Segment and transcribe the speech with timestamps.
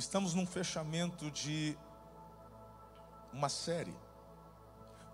[0.00, 1.76] Estamos num fechamento de
[3.34, 3.94] uma série.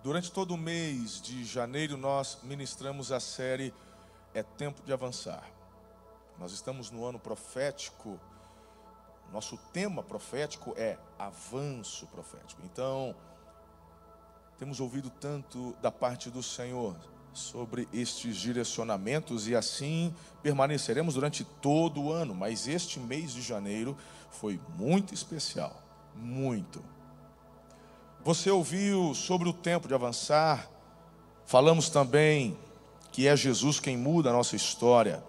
[0.00, 3.74] Durante todo o mês de janeiro, nós ministramos a série
[4.32, 5.42] É Tempo de Avançar.
[6.38, 8.20] Nós estamos no ano profético.
[9.32, 12.62] Nosso tema profético é avanço profético.
[12.64, 13.12] Então,
[14.56, 16.96] temos ouvido tanto da parte do Senhor
[17.36, 23.96] sobre estes direcionamentos e assim permaneceremos durante todo o ano, mas este mês de janeiro
[24.30, 25.82] foi muito especial,
[26.14, 26.82] muito.
[28.24, 30.68] Você ouviu sobre o tempo de avançar,
[31.44, 32.56] falamos também
[33.12, 35.22] que é Jesus quem muda a nossa história,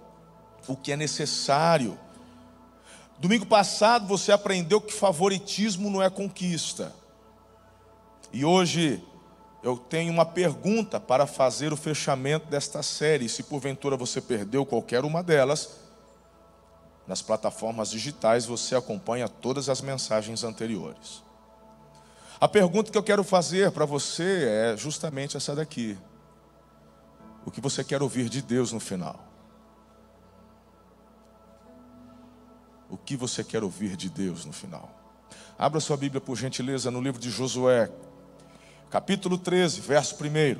[0.67, 1.99] o que é necessário.
[3.19, 6.95] Domingo passado você aprendeu que favoritismo não é conquista.
[8.31, 9.03] E hoje
[9.63, 13.27] eu tenho uma pergunta para fazer o fechamento desta série.
[13.27, 15.77] Se porventura você perdeu qualquer uma delas,
[17.07, 21.23] nas plataformas digitais você acompanha todas as mensagens anteriores.
[22.39, 25.97] A pergunta que eu quero fazer para você é justamente essa daqui:
[27.45, 29.25] O que você quer ouvir de Deus no final?
[32.89, 34.89] O que você quer ouvir de Deus no final?
[35.57, 37.91] Abra sua Bíblia, por gentileza, no livro de Josué,
[38.89, 40.59] capítulo 13, verso 1.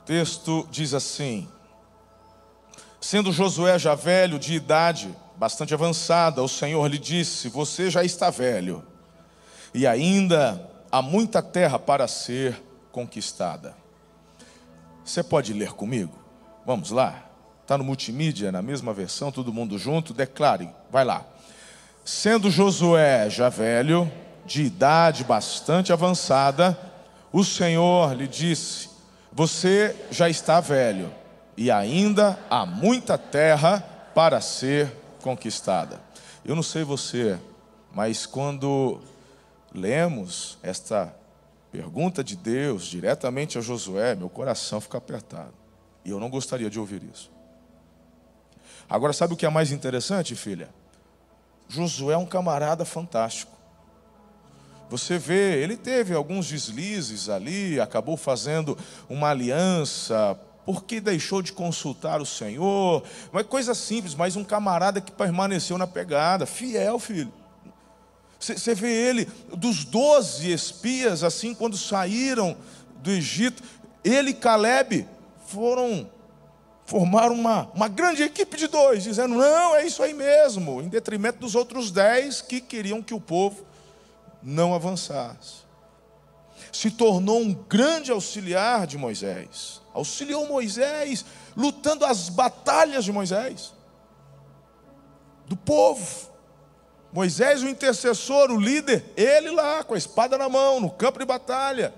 [0.00, 1.48] O texto diz assim:
[3.00, 8.28] Sendo Josué já velho, de idade bastante avançada, o Senhor lhe disse: Você já está
[8.30, 8.84] velho,
[9.72, 13.74] e ainda há muita terra para ser conquistada.
[15.04, 16.18] Você pode ler comigo?
[16.66, 17.24] Vamos lá?
[17.62, 20.12] Está no multimídia, na mesma versão, todo mundo junto?
[20.12, 21.24] Declare, vai lá.
[22.04, 24.10] Sendo Josué já velho,
[24.50, 26.76] de idade bastante avançada,
[27.32, 28.90] o Senhor lhe disse:
[29.32, 31.14] Você já está velho
[31.56, 33.78] e ainda há muita terra
[34.12, 34.92] para ser
[35.22, 36.00] conquistada.
[36.44, 37.38] Eu não sei você,
[37.94, 39.00] mas quando
[39.72, 41.14] lemos esta
[41.70, 45.54] pergunta de Deus diretamente a Josué, meu coração fica apertado.
[46.04, 47.30] E eu não gostaria de ouvir isso.
[48.88, 50.70] Agora, sabe o que é mais interessante, filha?
[51.68, 53.59] Josué é um camarada fantástico.
[54.90, 58.76] Você vê, ele teve alguns deslizes ali, acabou fazendo
[59.08, 60.36] uma aliança
[60.66, 63.04] porque deixou de consultar o Senhor?
[63.32, 67.32] Uma coisa simples, mas um camarada que permaneceu na pegada, fiel, filho.
[68.40, 72.56] Você vê ele, dos doze espias, assim, quando saíram
[72.96, 73.62] do Egito,
[74.02, 75.06] ele e Caleb
[75.46, 76.10] foram
[76.84, 81.38] formar uma, uma grande equipe de dois, dizendo: não, é isso aí mesmo, em detrimento
[81.38, 83.69] dos outros dez que queriam que o povo
[84.42, 85.68] não avançasse.
[86.72, 91.24] Se tornou um grande auxiliar de Moisés auxiliou Moisés,
[91.56, 93.72] lutando as batalhas de Moisés,
[95.46, 96.30] do povo.
[97.12, 101.24] Moisés, o intercessor, o líder, ele lá, com a espada na mão, no campo de
[101.24, 101.92] batalha,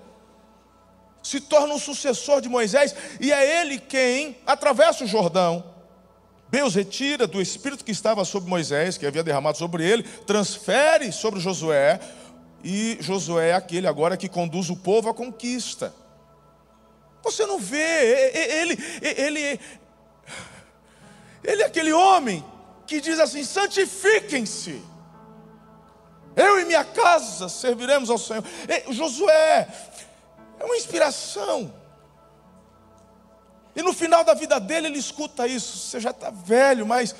[1.21, 5.71] se torna um sucessor de Moisés, e é ele quem atravessa o Jordão.
[6.49, 11.39] Deus retira do espírito que estava sobre Moisés, que havia derramado sobre ele, transfere sobre
[11.39, 11.99] Josué,
[12.63, 15.93] e Josué é aquele agora que conduz o povo à conquista.
[17.21, 18.31] Você não vê,
[18.61, 19.59] ele, ele,
[21.43, 22.43] ele é aquele homem
[22.87, 24.81] que diz assim: santifiquem-se.
[26.35, 28.43] Eu e minha casa serviremos ao Senhor.
[28.67, 29.67] E Josué
[30.59, 31.71] é uma inspiração.
[33.75, 35.77] E no final da vida dele, ele escuta isso.
[35.77, 37.15] Você já está velho, mas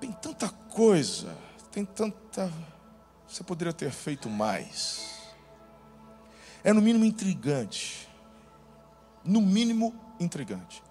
[0.00, 1.28] tem tanta coisa,
[1.70, 2.50] tem tanta.
[3.28, 5.18] Você poderia ter feito mais.
[6.64, 8.08] É no mínimo intrigante
[9.28, 10.82] no mínimo intrigante.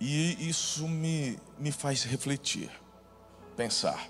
[0.00, 2.68] E isso me, me faz refletir,
[3.56, 4.08] pensar.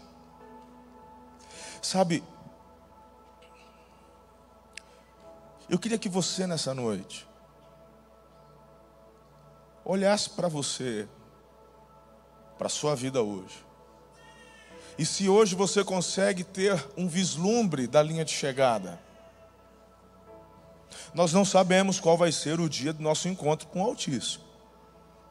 [1.83, 2.25] Sabe,
[5.69, 7.29] eu queria que você nessa noite
[9.85, 11.07] olhasse para você,
[12.57, 13.72] para a sua vida hoje.
[14.99, 19.01] E se hoje você consegue ter um vislumbre da linha de chegada,
[21.15, 24.45] nós não sabemos qual vai ser o dia do nosso encontro com o Altíssimo.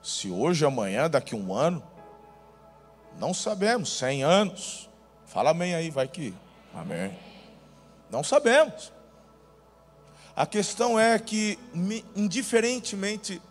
[0.01, 1.83] Se hoje, amanhã, daqui um ano,
[3.19, 4.89] não sabemos, cem anos.
[5.25, 6.33] Fala amém aí, vai que.
[6.73, 7.17] Amém.
[8.09, 8.91] Não sabemos.
[10.35, 11.59] A questão é que,
[12.15, 13.41] indiferentemente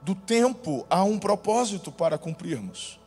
[0.00, 2.98] do tempo, há um propósito para cumprirmos.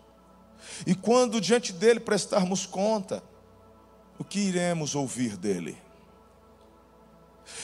[0.86, 3.24] E quando diante dele prestarmos conta,
[4.18, 5.78] o que iremos ouvir dele?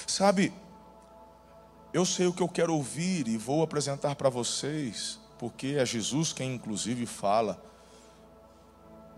[0.06, 0.54] Sabe,
[1.94, 6.32] eu sei o que eu quero ouvir e vou apresentar para vocês porque é Jesus
[6.32, 7.60] quem inclusive fala.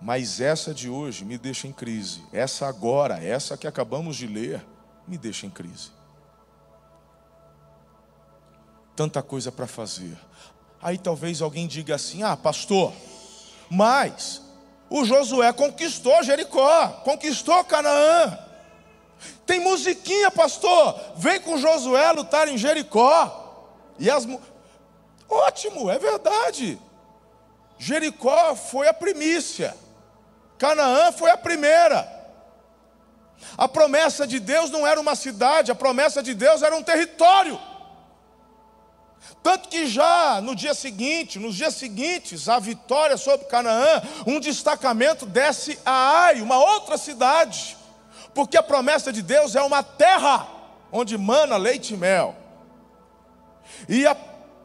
[0.01, 2.24] Mas essa de hoje me deixa em crise.
[2.31, 4.65] Essa agora, essa que acabamos de ler,
[5.06, 5.91] me deixa em crise.
[8.95, 10.18] Tanta coisa para fazer.
[10.81, 12.94] Aí talvez alguém diga assim: ah, pastor,
[13.69, 14.42] mas
[14.89, 18.38] o Josué conquistou Jericó, conquistou Canaã.
[19.45, 21.00] Tem musiquinha, pastor.
[21.15, 23.39] Vem com Josué lutar em Jericó.
[24.00, 24.27] E as
[25.30, 26.80] Ótimo, é verdade.
[27.77, 29.75] Jericó foi a primícia.
[30.57, 32.07] Canaã foi a primeira.
[33.57, 37.59] A promessa de Deus não era uma cidade, a promessa de Deus era um território.
[39.42, 45.25] Tanto que já no dia seguinte, nos dias seguintes, a vitória sobre Canaã, um destacamento
[45.25, 47.78] desce a Ai, uma outra cidade
[48.34, 50.48] porque a promessa de Deus é uma terra
[50.92, 52.36] onde mana leite e mel.
[53.88, 54.18] E a,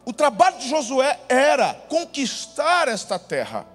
[0.04, 3.66] o trabalho de Josué era conquistar esta terra.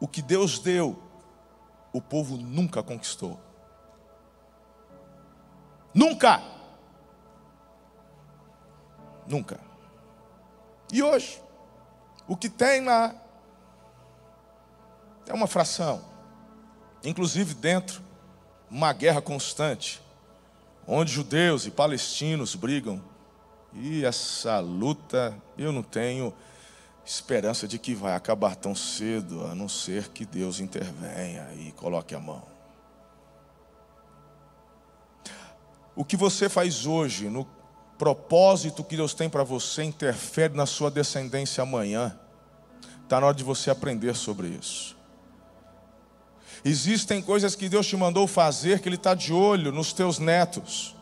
[0.00, 1.00] O que Deus deu,
[1.92, 3.38] o povo nunca conquistou.
[5.94, 6.42] Nunca.
[9.26, 9.58] Nunca.
[10.92, 11.42] E hoje,
[12.28, 13.14] o que tem lá
[15.26, 16.02] é uma fração.
[17.02, 18.02] Inclusive dentro,
[18.70, 20.02] uma guerra constante,
[20.86, 23.02] onde judeus e palestinos brigam.
[23.72, 26.32] E essa luta, eu não tenho
[27.04, 32.14] esperança de que vai acabar tão cedo, a não ser que Deus intervenha e coloque
[32.14, 32.42] a mão.
[35.94, 37.46] O que você faz hoje, no
[37.98, 42.18] propósito que Deus tem para você, interfere na sua descendência amanhã.
[43.02, 44.96] Está na hora de você aprender sobre isso.
[46.64, 50.96] Existem coisas que Deus te mandou fazer que Ele está de olho nos teus netos.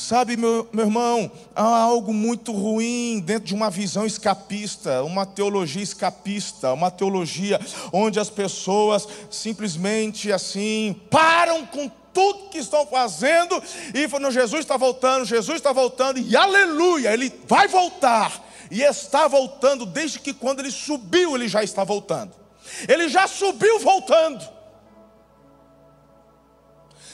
[0.00, 5.82] Sabe, meu, meu irmão, há algo muito ruim dentro de uma visão escapista, uma teologia
[5.82, 7.60] escapista, uma teologia
[7.92, 13.62] onde as pessoas simplesmente assim param com tudo que estão fazendo
[13.94, 19.28] e falam: Jesus está voltando, Jesus está voltando, e aleluia, ele vai voltar, e está
[19.28, 22.32] voltando, desde que quando ele subiu, ele já está voltando.
[22.88, 24.59] Ele já subiu voltando.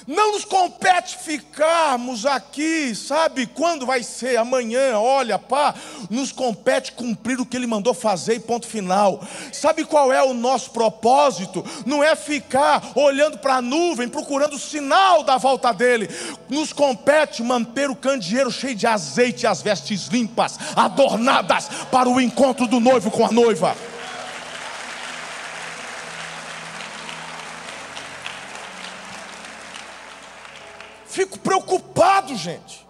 [0.07, 4.37] Não nos compete ficarmos aqui, sabe quando vai ser?
[4.37, 5.75] Amanhã, olha, pá,
[6.09, 9.21] nos compete cumprir o que ele mandou fazer e ponto final.
[9.53, 11.65] Sabe qual é o nosso propósito?
[11.85, 16.09] Não é ficar olhando para a nuvem, procurando o sinal da volta dele.
[16.49, 22.21] Nos compete manter o candeeiro cheio de azeite e as vestes limpas, adornadas para o
[22.21, 23.77] encontro do noivo com a noiva.
[31.17, 32.87] Fico preocupado, gente.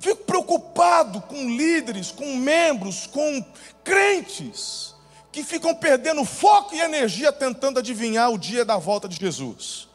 [0.00, 3.44] Fico preocupado com líderes, com membros, com
[3.84, 4.94] crentes
[5.30, 9.88] que ficam perdendo foco e energia tentando adivinhar o dia da volta de Jesus.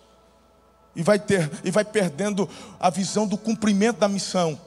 [0.96, 2.48] E vai ter e vai perdendo
[2.80, 4.62] a visão do cumprimento da missão.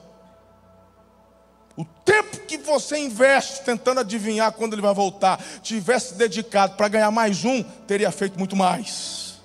[1.77, 7.11] O tempo que você investe tentando adivinhar quando ele vai voltar, tivesse dedicado para ganhar
[7.11, 9.35] mais um, teria feito muito mais.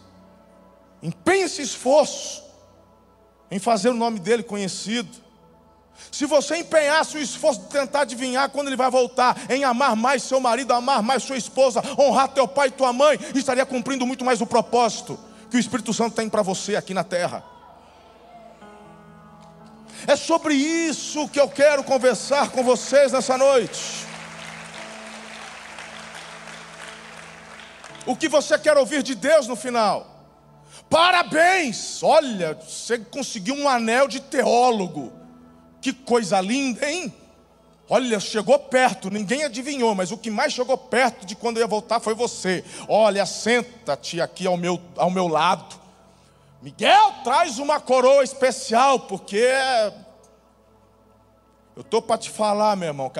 [1.00, 2.47] Empenhe esse esforço
[3.50, 5.08] em fazer o nome dele conhecido.
[6.12, 10.22] Se você empenhasse o esforço de tentar adivinhar quando ele vai voltar, em amar mais
[10.22, 14.24] seu marido, amar mais sua esposa, honrar teu pai e tua mãe, estaria cumprindo muito
[14.24, 15.18] mais o propósito
[15.50, 17.42] que o Espírito Santo tem para você aqui na terra.
[20.06, 24.06] É sobre isso que eu quero conversar com vocês nessa noite.
[28.06, 30.17] O que você quer ouvir de Deus no final?
[30.88, 32.02] Parabéns!
[32.02, 35.12] Olha, você conseguiu um anel de teólogo.
[35.80, 37.12] Que coisa linda, hein?
[37.90, 41.66] Olha, chegou perto, ninguém adivinhou, mas o que mais chegou perto de quando eu ia
[41.66, 42.62] voltar foi você.
[42.86, 45.74] Olha, senta-te aqui ao meu, ao meu lado.
[46.60, 49.42] Miguel, traz uma coroa especial, porque
[51.74, 53.10] eu estou para te falar, meu irmão,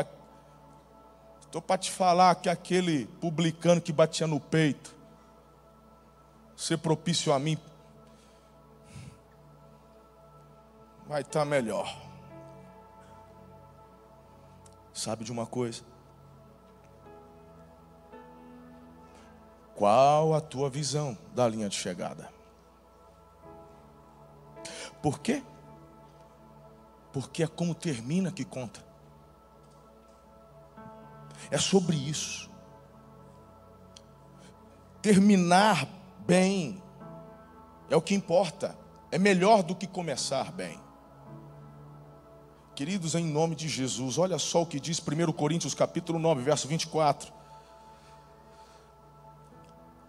[1.47, 4.95] estou para te falar que aquele publicano que batia no peito,
[6.59, 7.57] ser propício a mim,
[11.07, 11.97] vai estar tá melhor.
[14.93, 15.85] Sabe de uma coisa?
[19.77, 22.29] Qual a tua visão da linha de chegada?
[25.01, 25.45] Por quê?
[27.13, 28.85] Porque é como termina que conta.
[31.53, 32.51] É sobre isso.
[35.01, 35.98] Terminar
[36.29, 36.83] bem
[37.89, 38.77] é o que importa.
[39.11, 40.79] É melhor do que começar bem.
[42.75, 46.69] Queridos, em nome de Jesus, olha só o que diz 1 Coríntios capítulo 9, verso
[46.69, 47.33] 24.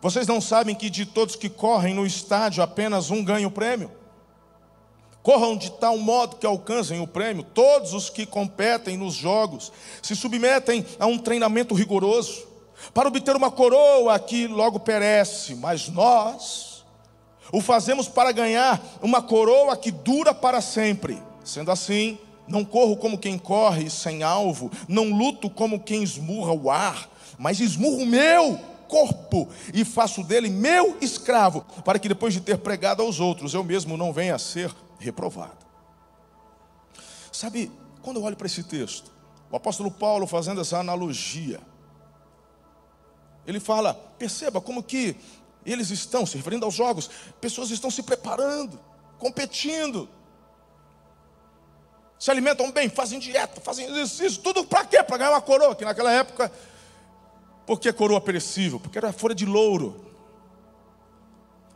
[0.02, 3.90] Vocês não sabem que de todos que correm no estádio apenas um ganha o prêmio?
[5.24, 7.44] Corram de tal modo que alcancem o prêmio.
[7.44, 9.72] Todos os que competem nos jogos
[10.02, 12.49] se submetem a um treinamento rigoroso
[12.94, 16.86] para obter uma coroa que logo perece, mas nós
[17.52, 21.22] o fazemos para ganhar uma coroa que dura para sempre.
[21.44, 22.18] Sendo assim,
[22.48, 27.60] não corro como quem corre sem alvo, não luto como quem esmurra o ar, mas
[27.60, 33.04] esmurro o meu corpo e faço dele meu escravo, para que depois de ter pregado
[33.04, 35.58] aos outros, eu mesmo não venha a ser reprovado.
[37.32, 37.72] Sabe,
[38.02, 39.12] quando eu olho para esse texto,
[39.52, 41.60] o apóstolo Paulo fazendo essa analogia,
[43.50, 45.16] ele fala: perceba como que
[45.66, 47.10] eles estão, se referindo aos jogos,
[47.42, 48.80] pessoas estão se preparando,
[49.18, 50.10] competindo,
[52.18, 55.02] se alimentam bem, fazem dieta, fazem exercício, tudo para quê?
[55.02, 56.52] Para ganhar uma coroa, que naquela época
[57.66, 58.80] por que coroa perecível?
[58.80, 60.06] Porque era folha de louro.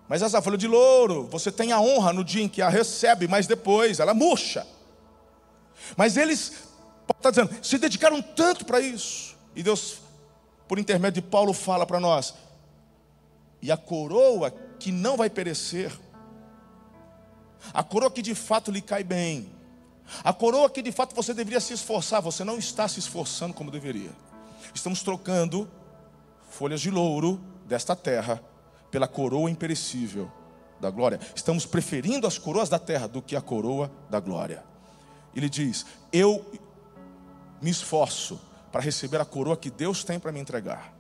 [0.08, 3.28] Mas essa folha de louro, você tem a honra no dia em que a recebe,
[3.28, 4.68] mas depois ela murcha.
[5.96, 6.52] Mas eles,
[7.16, 9.36] está dizendo, se dedicaram tanto para isso.
[9.56, 10.00] E Deus,
[10.68, 12.34] por intermédio de Paulo, fala para nós:
[13.62, 15.92] e a coroa que não vai perecer,
[17.74, 19.50] a coroa que de fato lhe cai bem,
[20.24, 23.72] a coroa que de fato você deveria se esforçar, você não está se esforçando como
[23.72, 24.12] deveria.
[24.74, 25.70] Estamos trocando
[26.50, 28.44] folhas de louro desta terra
[28.92, 30.32] pela coroa imperecível
[30.80, 31.20] da glória.
[31.36, 34.64] Estamos preferindo as coroas da terra do que a coroa da glória.
[35.36, 36.46] Ele diz: Eu
[37.62, 38.40] me esforço
[38.74, 40.92] para receber a coroa que Deus tem para me entregar.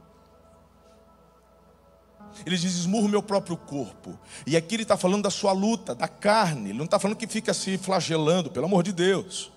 [2.46, 4.18] Ele diz: esmurro meu próprio corpo.
[4.46, 6.70] E aqui ele está falando da sua luta, da carne.
[6.70, 9.52] Ele não está falando que fica se flagelando, pelo amor de Deus.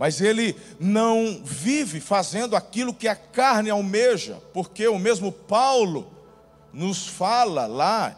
[0.00, 6.12] Mas ele não vive fazendo aquilo que a carne almeja, porque o mesmo Paulo
[6.72, 8.16] nos fala lá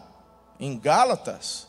[0.59, 1.69] em Gálatas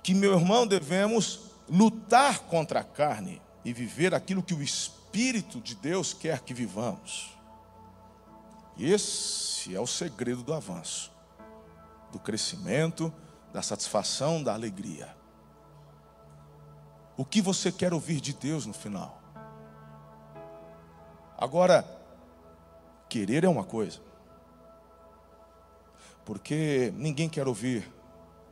[0.00, 5.74] que, meu irmão, devemos lutar contra a carne e viver aquilo que o Espírito de
[5.74, 7.36] Deus quer que vivamos.
[8.78, 11.12] Esse é o segredo do avanço,
[12.10, 13.12] do crescimento,
[13.52, 15.14] da satisfação, da alegria.
[17.16, 19.20] O que você quer ouvir de Deus no final?
[21.36, 21.84] Agora,
[23.08, 24.00] querer é uma coisa,
[26.24, 27.90] porque ninguém quer ouvir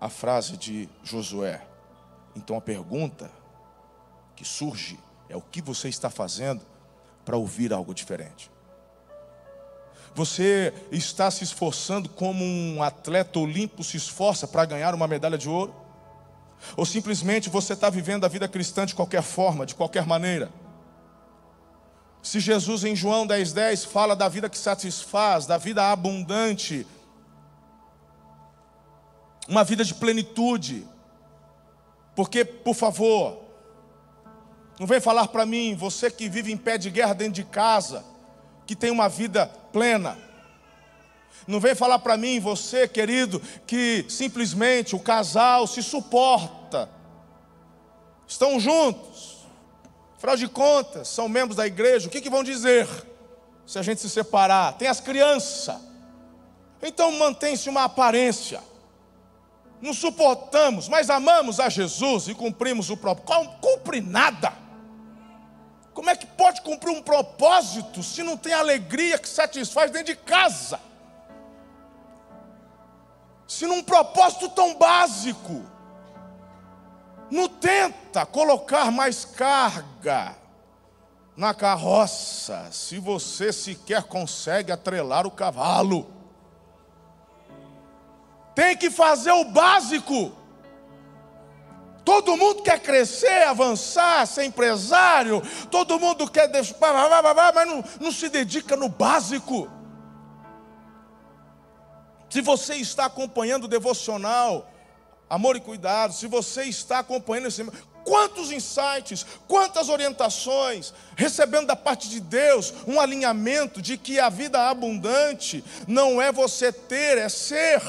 [0.01, 1.67] a frase de Josué.
[2.35, 3.31] Então a pergunta
[4.37, 4.99] que surge
[5.29, 6.63] é o que você está fazendo
[7.25, 8.51] para ouvir algo diferente.
[10.15, 15.49] Você está se esforçando como um atleta olímpico se esforça para ganhar uma medalha de
[15.49, 15.75] ouro?
[16.77, 20.51] Ou simplesmente você está vivendo a vida cristã de qualquer forma, de qualquer maneira.
[22.23, 26.87] Se Jesus em João 10,10 10, fala da vida que satisfaz, da vida abundante,
[29.47, 30.87] uma vida de plenitude,
[32.15, 33.48] porque, por favor,
[34.79, 38.05] não vem falar para mim, você que vive em pé de guerra dentro de casa,
[38.65, 40.17] que tem uma vida plena,
[41.47, 46.89] não vem falar para mim, você querido, que simplesmente o casal se suporta,
[48.27, 49.47] estão juntos,
[50.17, 52.87] afinal de contas, são membros da igreja, o que, que vão dizer
[53.67, 54.75] se a gente se separar?
[54.75, 55.77] Tem as crianças,
[56.83, 58.61] então mantém-se uma aparência.
[59.81, 63.25] Não suportamos, mas amamos a Jesus e cumprimos o próprio.
[63.61, 64.68] Cumpre nada.
[65.99, 70.17] Como é que pode cumprir um propósito se não tem alegria que satisfaz dentro de
[70.17, 70.79] casa?
[73.49, 75.65] se num propósito tão básico,
[77.29, 80.37] não tenta colocar mais carga
[81.37, 86.09] na carroça, se você sequer consegue atrelar o cavalo.
[88.55, 90.33] Tem que fazer o básico.
[92.09, 96.51] Todo mundo quer crescer, avançar, ser empresário, todo mundo quer,
[96.81, 99.71] mas não, não se dedica no básico.
[102.31, 104.73] Se você está acompanhando o devocional,
[105.29, 107.63] amor e cuidado, se você está acompanhando esse.
[108.07, 114.71] Quantos insights, quantas orientações, recebendo da parte de Deus um alinhamento de que a vida
[114.71, 117.83] abundante não é você ter, é ser,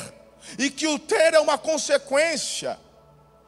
[0.57, 2.77] e que o ter é uma consequência,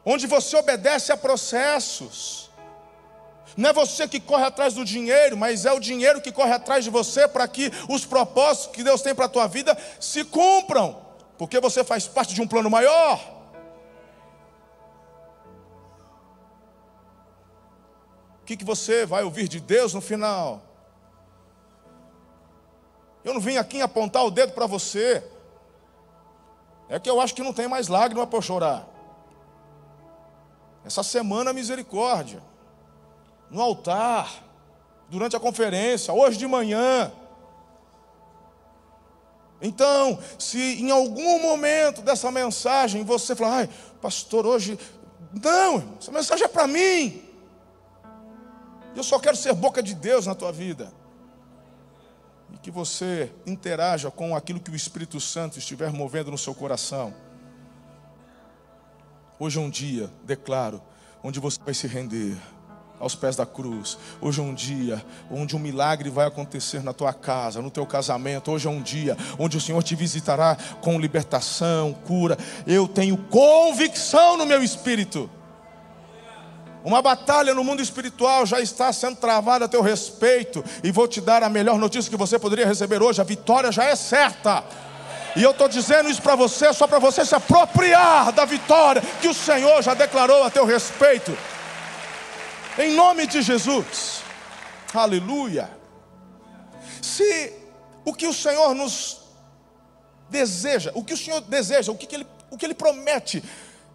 [0.04, 2.50] onde você obedece a processos.
[3.56, 6.84] Não é você que corre atrás do dinheiro, mas é o dinheiro que corre atrás
[6.84, 10.98] de você para que os propósitos que Deus tem para a tua vida se cumpram,
[11.36, 13.20] porque você faz parte de um plano maior.
[18.40, 20.62] O que, que você vai ouvir de Deus no final?
[23.24, 25.22] Eu não vim aqui apontar o dedo para você.
[26.88, 28.91] É que eu acho que não tem mais lágrima para chorar.
[30.84, 32.42] Essa semana, misericórdia.
[33.50, 34.42] No altar,
[35.08, 37.12] durante a conferência, hoje de manhã.
[39.60, 43.70] Então, se em algum momento dessa mensagem você falar, ai,
[44.00, 44.78] pastor, hoje.
[45.32, 47.22] Não, essa mensagem é para mim.
[48.94, 50.92] Eu só quero ser boca de Deus na tua vida
[52.52, 57.14] e que você interaja com aquilo que o Espírito Santo estiver movendo no seu coração.
[59.44, 60.80] Hoje é um dia, declaro,
[61.20, 62.36] onde você vai se render
[63.00, 63.98] aos pés da cruz.
[64.20, 68.52] Hoje é um dia onde um milagre vai acontecer na tua casa, no teu casamento.
[68.52, 72.38] Hoje é um dia onde o Senhor te visitará com libertação, cura.
[72.64, 75.28] Eu tenho convicção no meu espírito
[76.84, 80.64] uma batalha no mundo espiritual já está sendo travada a teu respeito.
[80.82, 83.84] E vou te dar a melhor notícia que você poderia receber hoje: a vitória já
[83.84, 84.64] é certa.
[85.34, 89.28] E eu estou dizendo isso para você, só para você se apropriar da vitória que
[89.28, 91.36] o Senhor já declarou a teu respeito.
[92.78, 94.22] Em nome de Jesus.
[94.92, 95.70] Aleluia.
[97.00, 97.52] Se
[98.04, 99.20] o que o Senhor nos
[100.28, 103.42] deseja, o que o Senhor deseja, o que, que ele, o que Ele promete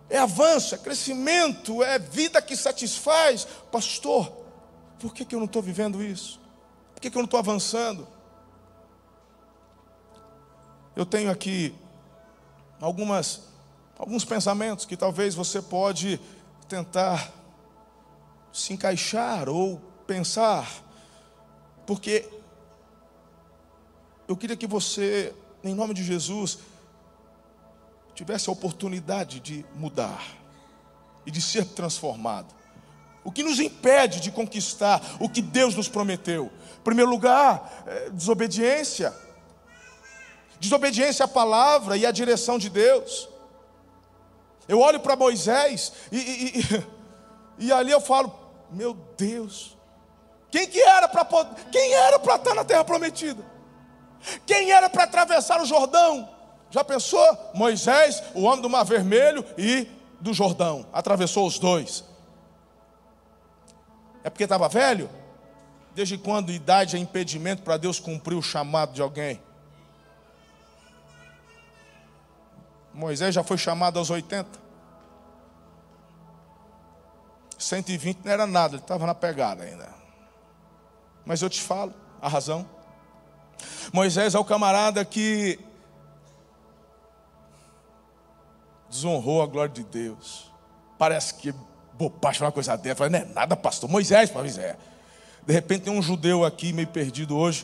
[0.09, 3.45] é avanço, é crescimento, é vida que satisfaz.
[3.71, 4.31] Pastor,
[4.99, 6.39] por que, que eu não estou vivendo isso?
[6.93, 8.07] Por que, que eu não estou avançando?
[10.97, 11.75] Eu tenho aqui
[12.81, 13.41] algumas,
[13.99, 16.19] alguns pensamentos que talvez você pode
[16.67, 17.31] tentar
[18.51, 20.67] se encaixar ou pensar,
[21.85, 22.27] porque
[24.27, 26.57] eu queria que você, em nome de Jesus,
[28.15, 30.25] tivesse a oportunidade de mudar
[31.27, 32.55] e de ser transformado.
[33.23, 36.51] O que nos impede de conquistar o que Deus nos prometeu?
[36.79, 39.26] Em primeiro lugar, é, desobediência.
[40.59, 43.29] Desobediência à palavra e à direção de Deus.
[44.67, 46.85] Eu olho para Moisés e, e, e,
[47.67, 48.33] e, ali eu falo,
[48.71, 49.77] meu Deus,
[50.51, 51.25] quem que era para
[51.71, 53.43] quem era para estar na terra prometida?
[54.45, 56.27] Quem era para atravessar o Jordão?
[56.69, 57.25] Já pensou?
[57.53, 59.87] Moisés, o homem do Mar Vermelho e
[60.19, 62.03] do Jordão, atravessou os dois.
[64.23, 65.09] É porque estava velho?
[65.95, 69.41] Desde quando idade é impedimento para Deus cumprir o chamado de alguém?
[72.97, 74.59] Moisés já foi chamado aos 80.
[77.59, 79.87] 120 não era nada, ele estava na pegada ainda.
[81.23, 82.67] Mas eu te falo a razão.
[83.93, 85.59] Moisés é o camarada que
[88.89, 90.51] desonrou a glória de Deus.
[90.97, 91.53] Parece que
[91.93, 93.07] bobagem uma coisa dessa.
[93.07, 93.87] Não é nada, pastor.
[93.87, 94.75] Moisés, Moisés.
[95.45, 97.63] De repente tem um judeu aqui meio perdido hoje,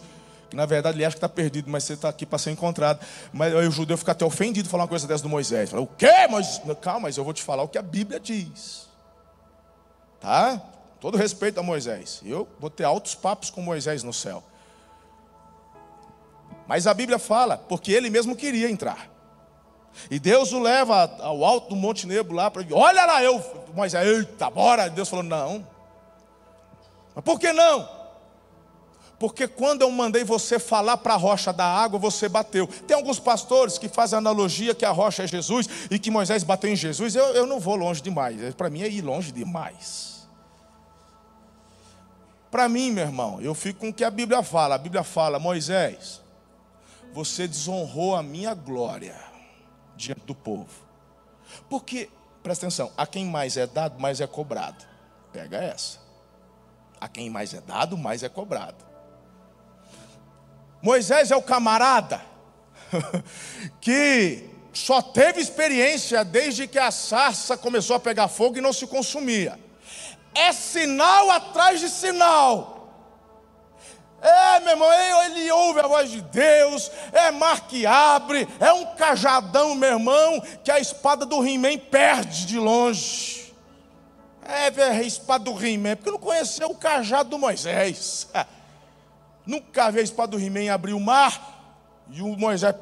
[0.54, 3.06] na verdade ele acha que está perdido, mas você está aqui para ser encontrado.
[3.32, 5.70] Mas aí o judeu fica até ofendido falar uma coisa dessa do Moisés.
[5.70, 6.62] Fala, o quê, Moisés?
[6.82, 8.88] Calma, mas eu vou te falar o que a Bíblia diz.
[10.20, 10.62] Tá?
[11.00, 12.22] Todo respeito a Moisés.
[12.24, 14.44] Eu vou ter altos papos com Moisés no céu.
[16.68, 19.10] Mas a Bíblia fala, porque ele mesmo queria entrar.
[20.10, 24.08] E Deus o leva ao alto do Monte Nebo lá para olha lá, eu, Moisés,
[24.08, 24.90] eita, bora.
[24.90, 25.68] Deus falou, não.
[27.14, 28.03] Mas por que não?
[29.24, 32.68] Porque quando eu mandei você falar para a rocha da água, você bateu.
[32.68, 36.70] Tem alguns pastores que fazem analogia que a rocha é Jesus e que Moisés bateu
[36.70, 37.16] em Jesus.
[37.16, 38.54] Eu, eu não vou longe demais.
[38.54, 40.28] Para mim é ir longe demais.
[42.52, 44.76] Para mim, meu irmão, eu fico com o que a Bíblia fala.
[44.76, 46.20] A Bíblia fala, Moisés,
[47.14, 49.16] você desonrou a minha glória
[49.96, 50.68] diante do povo.
[51.70, 52.10] Porque,
[52.44, 54.84] presta atenção, a quem mais é dado, mais é cobrado.
[55.32, 56.00] Pega essa.
[57.00, 58.92] A quem mais é dado, mais é cobrado.
[60.84, 62.22] Moisés é o camarada
[63.80, 68.86] que só teve experiência desde que a sarça começou a pegar fogo e não se
[68.86, 69.58] consumia.
[70.36, 72.74] É sinal atrás de sinal.
[74.22, 74.92] É, meu irmão,
[75.26, 80.42] ele ouve a voz de Deus, é mar que abre, é um cajadão, meu irmão,
[80.66, 83.54] que a espada do He-Man perde de longe.
[84.46, 88.28] É, ver a espada do He-Man, porque não conheceu o cajado do Moisés.
[89.46, 91.74] Nunca vi a espada do He-Man abrir o mar
[92.10, 92.74] e o Moisés.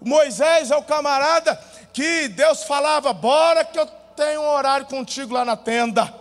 [0.00, 1.58] O Moisés é o camarada
[1.92, 6.12] que Deus falava: bora que eu tenho um horário contigo lá na tenda.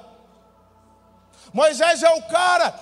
[1.54, 2.74] Moisés é o cara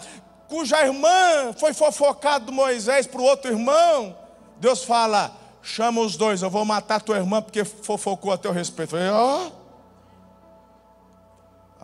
[0.47, 4.15] cuja irmã foi fofocado do Moisés para o outro irmão,
[4.58, 8.91] Deus fala: chama os dois, eu vou matar tua irmã porque fofocou a teu respeito.
[8.91, 9.47] Falei, ó.
[9.47, 9.64] Oh.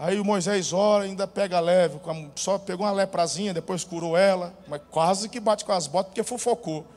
[0.03, 2.01] Aí o Moisés ora, ainda pega leve,
[2.35, 6.23] só pegou uma leprazinha, depois curou ela, mas quase que bate com as botas porque
[6.23, 6.87] fofocou.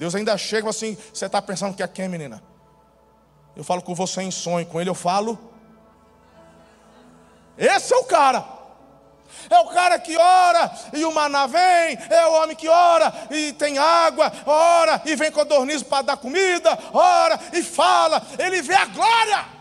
[0.00, 2.42] Deus ainda chega assim: Você está pensando que é quem, menina?
[3.54, 5.38] Eu falo com você em sonho, com ele eu falo.
[7.56, 8.44] Esse é o cara.
[9.48, 13.52] É o cara que ora e o maná vem, é o homem que ora e
[13.52, 18.86] tem água, ora e vem codorniz para dar comida, ora e fala, ele vê a
[18.86, 19.54] glória.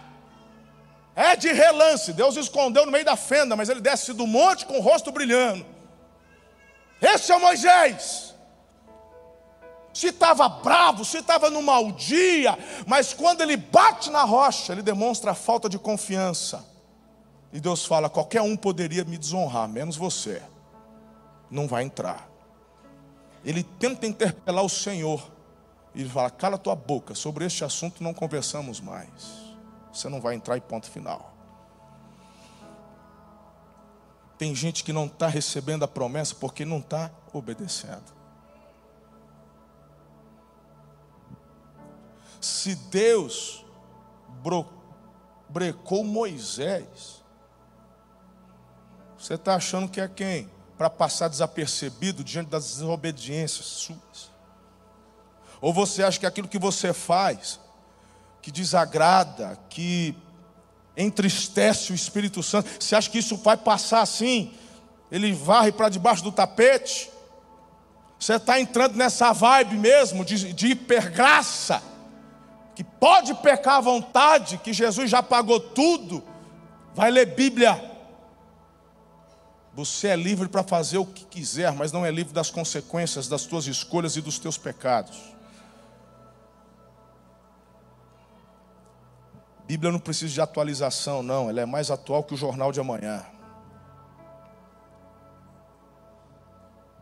[1.15, 4.79] É de relance, Deus escondeu no meio da fenda, mas ele desce do monte com
[4.79, 5.65] o rosto brilhando.
[6.99, 8.33] Esse é o Moisés.
[9.93, 14.81] Se estava bravo, se estava no mau dia, mas quando ele bate na rocha, ele
[14.81, 16.65] demonstra a falta de confiança.
[17.51, 20.41] E Deus fala: qualquer um poderia me desonrar, menos você.
[21.51, 22.27] Não vai entrar.
[23.45, 25.31] Ele tenta interpelar o Senhor.
[25.93, 29.42] E ele fala: cala tua boca, sobre este assunto não conversamos mais
[29.93, 31.31] você não vai entrar e ponto final.
[34.37, 38.11] Tem gente que não está recebendo a promessa porque não está obedecendo.
[42.41, 43.63] Se Deus
[45.47, 47.23] brecou Moisés,
[49.17, 50.51] você está achando que é quem?
[50.77, 54.31] Para passar desapercebido diante das desobediências suas?
[55.61, 57.61] Ou você acha que aquilo que você faz
[58.43, 60.13] que desagrada, que
[60.97, 62.69] entristece o Espírito Santo.
[62.77, 64.53] Você acha que isso vai passar assim?
[65.09, 67.09] Ele varre para debaixo do tapete?
[68.19, 71.81] Você está entrando nessa vibe mesmo de, de hipergraça,
[72.75, 76.21] que pode pecar à vontade, que Jesus já pagou tudo.
[76.93, 77.91] Vai ler Bíblia.
[79.73, 83.45] Você é livre para fazer o que quiser, mas não é livre das consequências das
[83.45, 85.32] tuas escolhas e dos teus pecados.
[89.73, 93.25] Bíblia não precisa de atualização, não, ela é mais atual que o jornal de amanhã.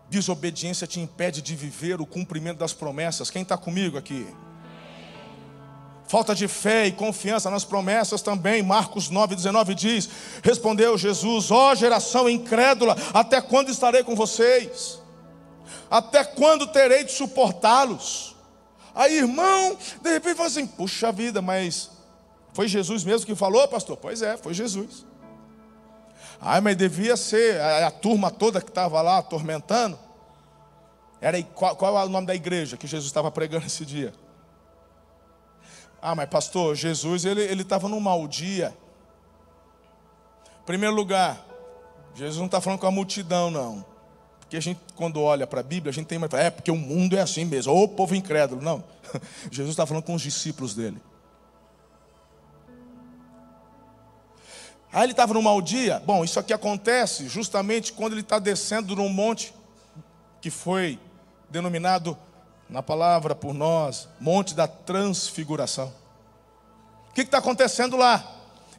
[0.10, 3.30] Desobediência te impede de viver o cumprimento das promessas.
[3.30, 4.26] Quem está comigo aqui?
[6.08, 8.64] Falta de fé e confiança nas promessas também.
[8.64, 10.10] Marcos 9,19 diz:
[10.42, 14.98] Respondeu Jesus, ó oh, geração incrédula, até quando estarei com vocês?
[15.90, 18.34] Até quando terei de suportá-los?
[18.96, 21.92] Aí, irmão, de repente fala assim: puxa vida, mas
[22.54, 23.98] foi Jesus mesmo que falou, pastor?
[23.98, 25.06] Pois é, foi Jesus.
[26.40, 29.98] Ah, mas devia ser a, a turma toda que estava lá atormentando.
[31.22, 34.14] Era qual, qual é o nome da igreja que Jesus estava pregando esse dia?
[36.02, 38.76] Ah, mas pastor, Jesus ele estava num mau dia.
[40.66, 41.46] Primeiro lugar,
[42.16, 43.86] Jesus não está falando com a multidão, não.
[44.40, 46.34] Porque a gente, quando olha para a Bíblia, a gente tem mais.
[46.34, 47.74] É, porque o mundo é assim mesmo.
[47.74, 48.62] Ô povo incrédulo.
[48.62, 48.84] Não.
[49.52, 51.02] Jesus está falando com os discípulos dele.
[54.94, 56.02] Aí ele estava no mau dia.
[56.06, 59.54] Bom, isso aqui acontece justamente quando ele está descendo num monte
[60.42, 61.00] que foi
[61.50, 62.18] denominado
[62.70, 65.94] na palavra por nós, Monte da Transfiguração.
[67.10, 68.26] O que está acontecendo lá?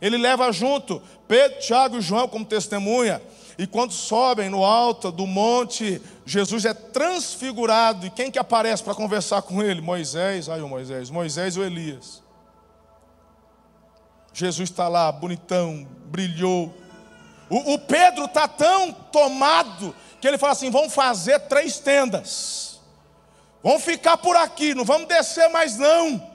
[0.00, 3.22] Ele leva junto Pedro, Tiago e João como testemunha.
[3.58, 8.06] E quando sobem no alto do monte, Jesus é transfigurado.
[8.06, 9.82] E quem que aparece para conversar com ele?
[9.82, 12.21] Moisés, aí o Moisés, Moisés ou Elias.
[14.32, 16.74] Jesus está lá, bonitão, brilhou.
[17.50, 22.80] O, o Pedro está tão tomado que ele fala assim: vamos fazer três tendas.
[23.62, 26.32] Vamos ficar por aqui, não vamos descer mais não.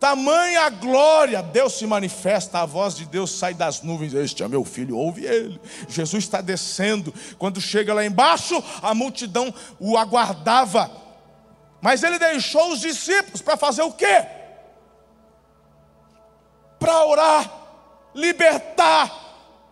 [0.00, 4.14] Tamanha glória, Deus se manifesta, a voz de Deus sai das nuvens.
[4.14, 5.60] Este é meu filho, ouve ele.
[5.88, 7.12] Jesus está descendo.
[7.38, 10.90] Quando chega lá embaixo, a multidão o aguardava.
[11.82, 14.39] Mas ele deixou os discípulos para fazer o quê?
[16.80, 17.60] Para orar
[18.14, 19.10] libertar,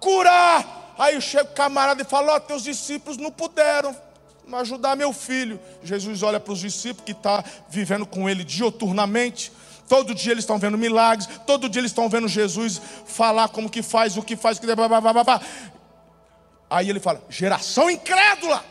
[0.00, 0.94] curar.
[0.98, 3.96] Aí chega o camarada e fala: Ó, oh, teus discípulos não puderam
[4.52, 5.60] ajudar meu filho.
[5.82, 9.52] Jesus olha para os discípulos que estão tá vivendo com ele dioturnamente.
[9.88, 13.82] Todo dia eles estão vendo milagres, todo dia eles estão vendo Jesus falar como que
[13.82, 15.40] faz, o que faz, o que blá, blá, blá, blá.
[16.68, 18.64] Aí ele fala: geração incrédula.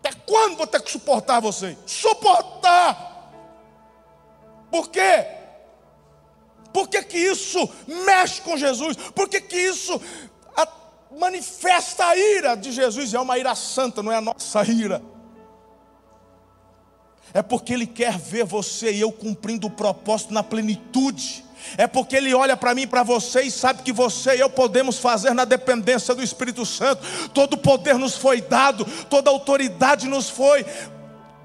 [0.00, 1.76] Até quando vou ter que suportar vocês?
[1.84, 3.14] Suportar.
[4.70, 5.45] Por quê?
[6.76, 7.66] Por que, que isso
[8.04, 8.98] mexe com Jesus?
[9.14, 9.98] Por que, que isso
[11.18, 13.14] manifesta a ira de Jesus?
[13.14, 15.00] É uma ira santa, não é a nossa ira.
[17.32, 21.46] É porque Ele quer ver você e eu cumprindo o propósito na plenitude.
[21.78, 24.50] É porque Ele olha para mim e para você e sabe que você e eu
[24.50, 27.30] podemos fazer na dependência do Espírito Santo.
[27.30, 30.66] Todo poder nos foi dado, toda autoridade nos foi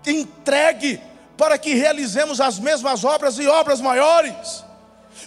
[0.06, 1.00] entregue
[1.38, 4.70] para que realizemos as mesmas obras e obras maiores.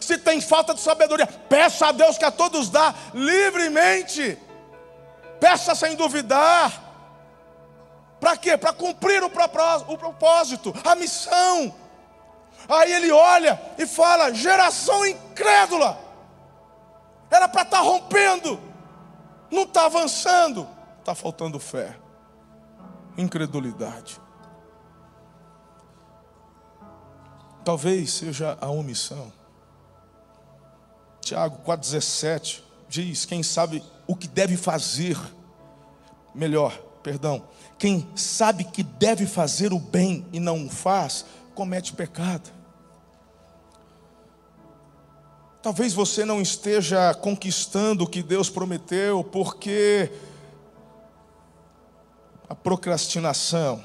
[0.04, 4.38] Se tem falta de sabedoria, peça a Deus que a todos dá livremente.
[5.40, 6.70] Peça sem duvidar.
[8.20, 8.58] Para quê?
[8.58, 11.74] Para cumprir o propósito, a missão.
[12.68, 15.98] Aí ele olha e fala: geração incrédula.
[17.30, 18.60] Era para estar tá rompendo,
[19.50, 20.68] não está avançando,
[21.00, 21.96] está faltando fé,
[23.16, 24.20] incredulidade.
[27.64, 29.32] Talvez seja a omissão.
[31.24, 35.18] Tiago 4,17 diz: Quem sabe o que deve fazer,
[36.34, 37.42] melhor, perdão,
[37.78, 42.50] quem sabe que deve fazer o bem e não o faz, comete pecado.
[45.62, 50.12] Talvez você não esteja conquistando o que Deus prometeu, porque
[52.46, 53.82] a procrastinação,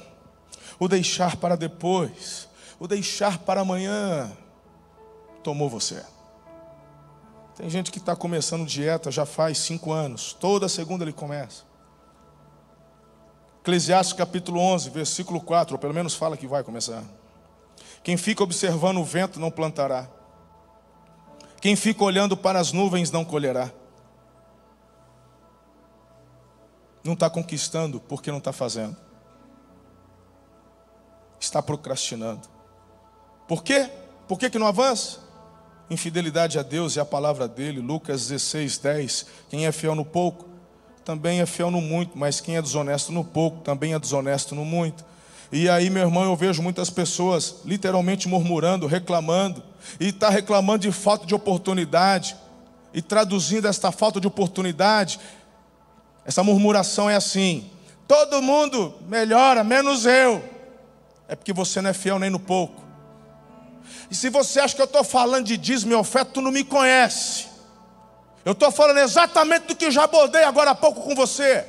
[0.78, 2.46] o deixar para depois,
[2.78, 4.30] o deixar para amanhã,
[5.42, 6.04] tomou você.
[7.60, 11.64] Tem gente que está começando dieta já faz cinco anos, toda segunda ele começa.
[13.60, 17.04] Eclesiastes capítulo 11, versículo 4, ou pelo menos fala que vai começar.
[18.02, 20.08] Quem fica observando o vento não plantará
[21.60, 23.70] quem fica olhando para as nuvens não colherá.
[27.04, 28.96] Não está conquistando porque não está fazendo.
[31.38, 32.48] Está procrastinando.
[33.46, 33.90] Por quê?
[34.26, 35.29] Por que, que não avança?
[35.90, 39.26] Infidelidade a Deus e a palavra dele, Lucas 16, 10.
[39.48, 40.48] Quem é fiel no pouco,
[41.04, 44.64] também é fiel no muito, mas quem é desonesto no pouco, também é desonesto no
[44.64, 45.04] muito.
[45.50, 49.60] E aí, meu irmão, eu vejo muitas pessoas literalmente murmurando, reclamando,
[49.98, 52.36] e está reclamando de falta de oportunidade,
[52.94, 55.18] e traduzindo esta falta de oportunidade,
[56.24, 57.68] essa murmuração é assim:
[58.06, 60.40] todo mundo melhora, menos eu.
[61.26, 62.89] É porque você não é fiel nem no pouco.
[64.10, 66.64] E se você acha que eu estou falando de dízimo e oferta, tu não me
[66.64, 67.46] conhece.
[68.44, 71.64] Eu estou falando exatamente do que eu já abordei agora há pouco com você.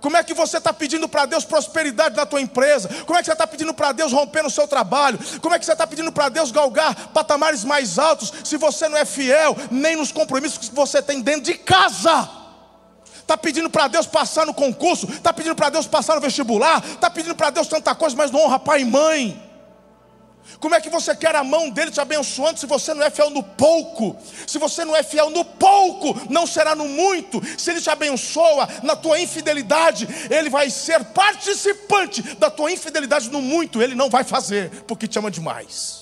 [0.00, 2.88] Como é que você está pedindo para Deus prosperidade na tua empresa?
[3.06, 5.18] Como é que você está pedindo para Deus romper no seu trabalho?
[5.40, 8.96] Como é que você está pedindo para Deus galgar patamares mais altos se você não
[8.96, 12.28] é fiel nem nos compromissos que você tem dentro de casa?
[13.14, 15.06] Está pedindo para Deus passar no concurso?
[15.06, 16.82] Está pedindo para Deus passar no vestibular?
[16.84, 19.49] Está pedindo para Deus tanta coisa, mas não honra pai e mãe?
[20.58, 23.30] Como é que você quer a mão dele te abençoando se você não é fiel
[23.30, 24.16] no pouco?
[24.46, 27.40] Se você não é fiel no pouco, não será no muito.
[27.58, 33.40] Se ele te abençoa na tua infidelidade, ele vai ser participante da tua infidelidade no
[33.40, 33.80] muito.
[33.80, 36.00] Ele não vai fazer, porque te ama demais.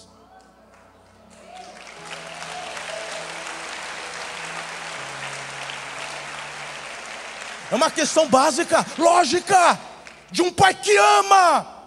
[7.70, 9.78] É uma questão básica, lógica,
[10.30, 11.77] de um pai que ama.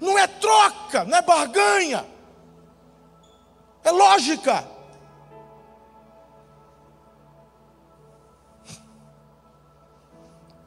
[0.00, 2.06] Não é troca, não é barganha.
[3.82, 4.68] É lógica.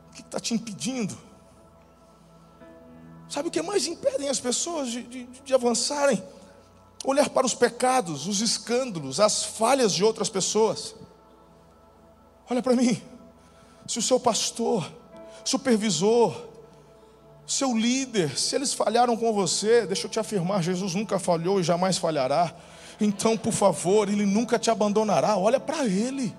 [0.09, 1.17] O que está te impedindo?
[3.29, 6.21] Sabe o que mais impedem as pessoas de, de, de avançarem?
[7.05, 10.95] Olhar para os pecados, os escândalos, as falhas de outras pessoas.
[12.49, 13.01] Olha para mim.
[13.87, 14.91] Se o seu pastor,
[15.45, 16.50] supervisor,
[17.51, 21.63] seu líder, se eles falharam com você, deixa eu te afirmar, Jesus nunca falhou e
[21.63, 22.55] jamais falhará.
[22.99, 25.35] Então, por favor, ele nunca te abandonará.
[25.35, 26.33] Olha para ele.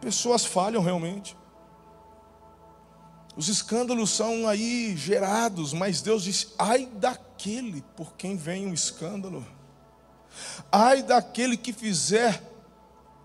[0.00, 1.36] Pessoas falham realmente.
[3.36, 9.44] Os escândalos são aí gerados, mas Deus diz: ai daquele por quem vem o escândalo,
[10.70, 12.40] ai daquele que fizer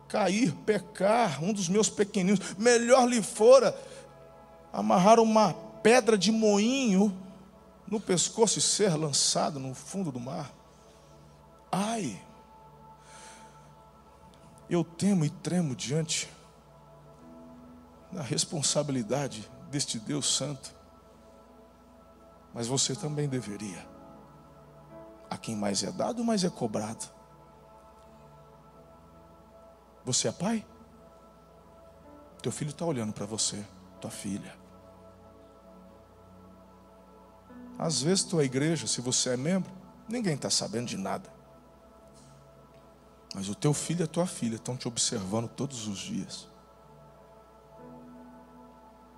[0.08, 3.76] cair, pecar, um dos meus pequeninos, melhor lhe fora
[4.72, 7.15] amarrar uma pedra de moinho
[7.86, 10.52] no pescoço e ser lançado no fundo do mar.
[11.69, 12.19] Ai,
[14.69, 16.32] eu temo e tremo diante
[18.12, 20.74] da responsabilidade deste Deus Santo,
[22.54, 23.86] mas você também deveria.
[25.30, 27.06] A quem mais é dado, mais é cobrado.
[30.06, 30.65] Você é pai?
[32.41, 33.65] Teu filho está olhando para você,
[34.00, 34.62] tua filha.
[37.78, 39.72] Às vezes, tua igreja, se você é membro,
[40.08, 41.30] ninguém está sabendo de nada.
[43.34, 46.48] Mas o teu filho e a tua filha estão te observando todos os dias.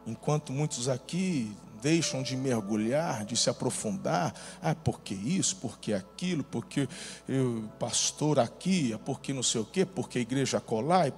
[0.08, 6.88] Enquanto muitos aqui deixam de mergulhar, de se aprofundar, ah, porque isso, porque aquilo, porque
[7.28, 11.12] eu, pastor aqui, é porque não sei o quê, porque a igreja colar.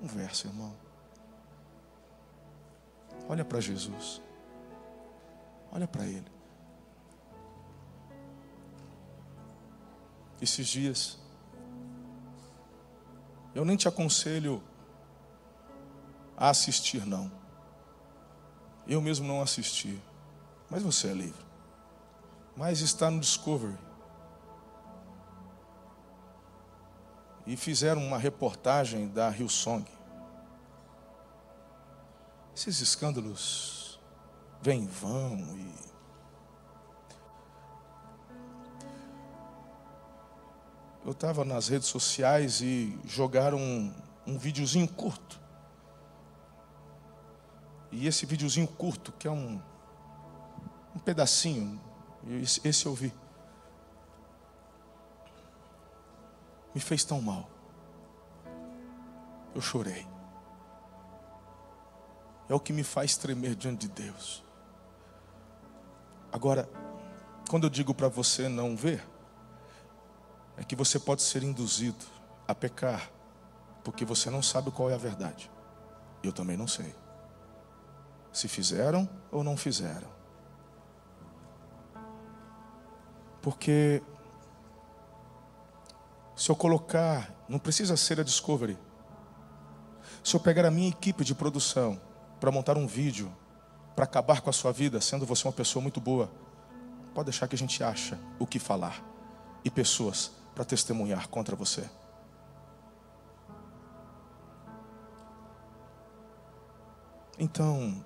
[0.00, 0.74] Conversa, irmão.
[3.28, 4.20] Olha para Jesus.
[5.76, 6.36] Olha para ele.
[10.40, 11.18] esses dias.
[13.54, 14.62] Eu nem te aconselho
[16.36, 17.30] a assistir, não.
[18.86, 20.00] Eu mesmo não assisti,
[20.70, 21.46] mas você é livre.
[22.56, 23.76] Mas está no Discovery.
[27.46, 29.86] E fizeram uma reportagem da Hillsong.
[32.54, 33.85] Esses escândalos
[34.62, 35.76] vêm e vão e
[41.06, 43.94] eu estava nas redes sociais e jogaram um,
[44.26, 45.40] um videozinho curto.
[47.92, 49.62] E esse videozinho curto, que é um,
[50.96, 51.80] um pedacinho,
[52.42, 53.14] esse, esse eu vi,
[56.74, 57.48] me fez tão mal.
[59.54, 60.04] Eu chorei.
[62.48, 64.45] É o que me faz tremer diante de Deus.
[66.32, 66.68] Agora,
[67.48, 69.02] quando eu digo para você não ver,
[70.56, 72.04] é que você pode ser induzido
[72.46, 73.10] a pecar,
[73.84, 75.50] porque você não sabe qual é a verdade.
[76.22, 76.94] Eu também não sei.
[78.32, 80.08] Se fizeram ou não fizeram.
[83.40, 84.02] Porque
[86.34, 88.78] se eu colocar, não precisa ser a Discovery.
[90.22, 92.00] Se eu pegar a minha equipe de produção
[92.40, 93.32] para montar um vídeo
[93.96, 96.30] para acabar com a sua vida, sendo você uma pessoa muito boa,
[97.14, 99.02] pode deixar que a gente acha o que falar
[99.64, 101.88] e pessoas para testemunhar contra você.
[107.38, 108.04] Então,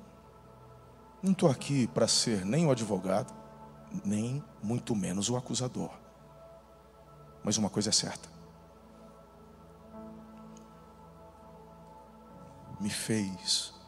[1.20, 3.35] não estou aqui para ser nem o advogado,
[4.05, 5.90] nem muito menos o acusador.
[7.42, 8.29] Mas uma coisa é certa:
[12.81, 13.80] me fez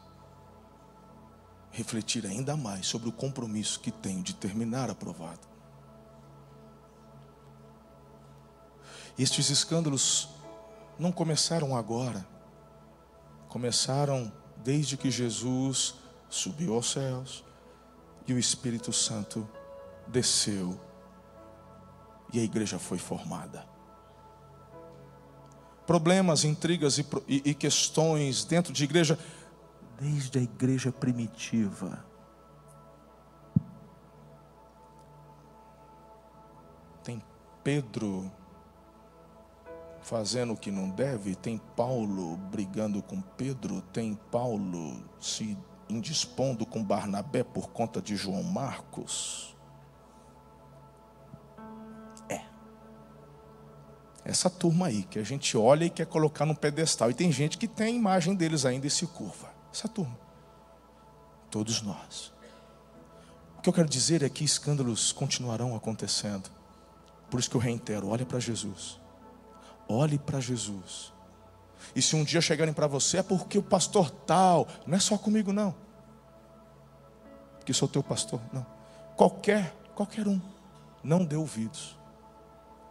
[1.73, 5.41] refletir ainda mais sobre o compromisso que tenho de terminar aprovado.
[9.17, 10.29] Estes escândalos
[10.97, 12.25] não começaram agora,
[13.49, 14.31] começaram
[14.63, 15.95] desde que Jesus
[16.29, 17.43] subiu aos céus
[18.27, 19.47] e o Espírito Santo
[20.07, 20.79] desceu
[22.31, 23.65] e a igreja foi formada.
[25.87, 29.17] Problemas, intrigas e, e, e questões dentro de igreja,
[29.99, 32.05] desde a igreja primitiva.
[37.03, 37.21] Tem
[37.63, 38.31] Pedro
[40.01, 45.57] fazendo o que não deve, tem Paulo brigando com Pedro, tem Paulo se
[45.89, 49.55] indispondo com Barnabé por conta de João Marcos.
[52.27, 52.41] É.
[54.25, 57.09] Essa turma aí que a gente olha e quer colocar no pedestal.
[57.09, 59.52] E tem gente que tem a imagem deles ainda e se curva.
[59.73, 60.15] Essa turma.
[61.49, 62.31] Todos nós.
[63.57, 66.49] O que eu quero dizer é que escândalos continuarão acontecendo.
[67.29, 68.99] Por isso que eu reitero: olha para Jesus.
[69.87, 71.11] Olhe para Jesus.
[71.95, 75.17] E se um dia chegarem para você, é porque o pastor tal, não é só
[75.17, 75.75] comigo não.
[77.65, 78.65] Que sou teu pastor, não.
[79.15, 80.39] Qualquer, qualquer um,
[81.03, 81.97] não dê ouvidos.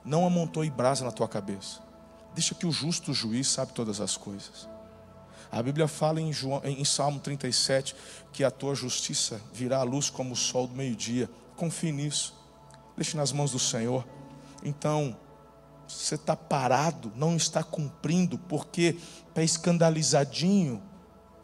[0.04, 1.80] Não amontoe brasa na tua cabeça.
[2.34, 4.68] Deixa que o justo juiz sabe todas as coisas.
[5.52, 7.94] A Bíblia fala em, João, em Salmo 37
[8.32, 11.28] que a tua justiça virá à luz como o sol do meio-dia.
[11.56, 12.34] Confie nisso.
[12.96, 14.06] Deixe nas mãos do Senhor.
[14.64, 15.14] Então,
[15.86, 18.96] você está parado, não está cumprindo, porque
[19.28, 20.82] está escandalizadinho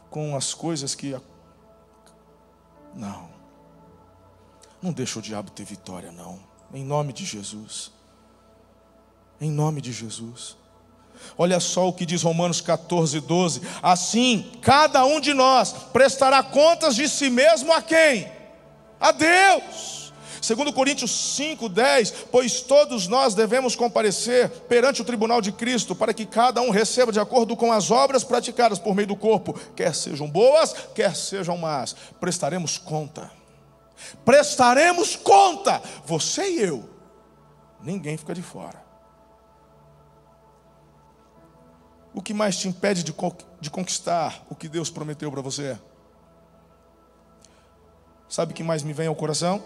[0.08, 1.14] com as coisas que.
[2.94, 3.28] Não.
[4.80, 6.40] Não deixa o diabo ter vitória, não.
[6.72, 7.92] Em nome de Jesus.
[9.38, 10.56] Em nome de Jesus.
[11.36, 13.62] Olha só o que diz Romanos 14, 12.
[13.82, 18.30] Assim, cada um de nós prestará contas de si mesmo a quem?
[19.00, 19.98] A Deus.
[20.40, 26.24] Segundo Coríntios 5:10, pois todos nós devemos comparecer perante o tribunal de Cristo, para que
[26.24, 30.28] cada um receba de acordo com as obras praticadas por meio do corpo, quer sejam
[30.28, 31.94] boas, quer sejam más.
[32.20, 33.30] Prestaremos conta.
[34.24, 36.88] Prestaremos conta, você e eu.
[37.82, 38.87] Ninguém fica de fora.
[42.18, 43.14] O que mais te impede de,
[43.60, 45.78] de conquistar o que Deus prometeu para você?
[48.28, 49.62] Sabe o que mais me vem ao coração?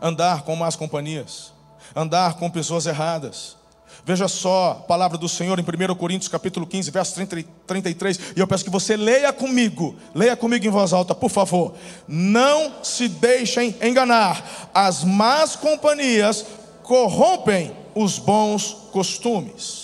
[0.00, 1.52] andar com más companhias,
[1.94, 3.58] andar com pessoas erradas.
[4.06, 8.40] Veja só a palavra do Senhor em 1 Coríntios capítulo 15, verso 30, 33, e
[8.40, 11.74] eu peço que você leia comigo, leia comigo em voz alta, por favor.
[12.08, 16.46] Não se deixem enganar, as más companhias
[16.82, 19.81] corrompem os bons costumes.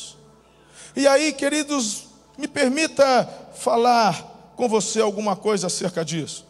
[0.99, 3.25] E aí, queridos, me permita
[3.55, 6.45] falar com você alguma coisa acerca disso.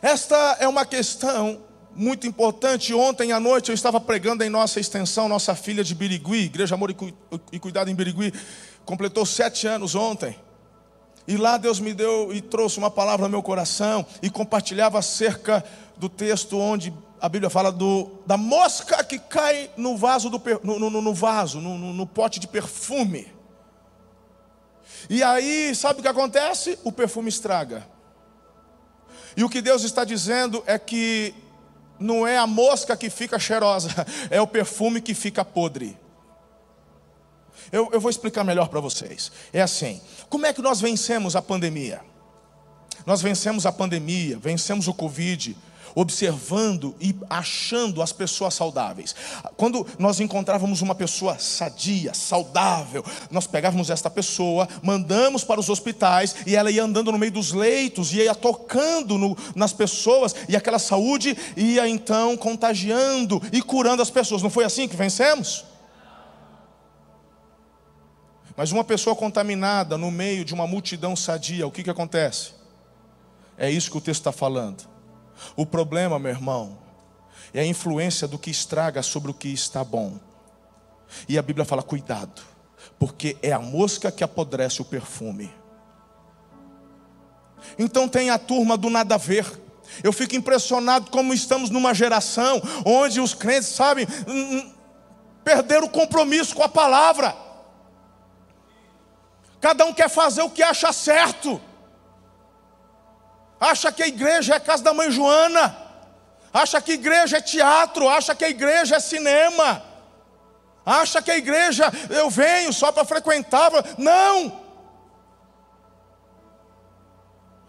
[0.00, 1.60] Esta é uma questão
[1.92, 2.94] muito importante.
[2.94, 6.94] Ontem à noite eu estava pregando em nossa extensão, nossa filha de Birigui, Igreja Amor
[7.50, 8.32] e Cuidado em Birigui,
[8.84, 10.38] completou sete anos ontem.
[11.26, 15.64] E lá Deus me deu e trouxe uma palavra ao meu coração e compartilhava acerca
[15.96, 20.90] do texto onde a Bíblia fala do, da mosca que cai no vaso, do, no,
[20.90, 23.32] no, no vaso, no, no pote de perfume.
[25.08, 26.76] E aí, sabe o que acontece?
[26.82, 27.86] O perfume estraga.
[29.36, 31.32] E o que Deus está dizendo é que
[31.96, 33.88] não é a mosca que fica cheirosa,
[34.28, 35.96] é o perfume que fica podre.
[37.70, 39.30] Eu, eu vou explicar melhor para vocês.
[39.52, 42.00] É assim: como é que nós vencemos a pandemia?
[43.06, 45.56] Nós vencemos a pandemia, vencemos o Covid,
[45.94, 49.14] observando e achando as pessoas saudáveis.
[49.56, 56.36] Quando nós encontrávamos uma pessoa sadia, saudável, nós pegávamos esta pessoa, mandamos para os hospitais
[56.46, 60.78] e ela ia andando no meio dos leitos, ia tocando no, nas pessoas e aquela
[60.78, 64.42] saúde ia então contagiando e curando as pessoas.
[64.42, 65.64] Não foi assim que vencemos?
[68.56, 72.52] Mas uma pessoa contaminada no meio de uma multidão sadia, o que, que acontece?
[73.56, 74.91] É isso que o texto está falando.
[75.56, 76.78] O problema, meu irmão,
[77.52, 80.18] é a influência do que estraga sobre o que está bom.
[81.28, 82.42] E a Bíblia fala: cuidado,
[82.98, 85.50] porque é a mosca que apodrece o perfume.
[87.78, 89.60] Então tem a turma do nada a ver.
[90.02, 94.72] Eu fico impressionado como estamos numa geração onde os crentes, sabem, hum,
[95.44, 97.36] perderam o compromisso com a palavra.
[99.60, 101.60] Cada um quer fazer o que acha certo
[103.62, 105.76] acha que a igreja é a casa da mãe Joana,
[106.52, 109.80] acha que a igreja é teatro, acha que a igreja é cinema,
[110.84, 113.70] acha que a igreja eu venho só para frequentar.
[113.96, 114.60] Não!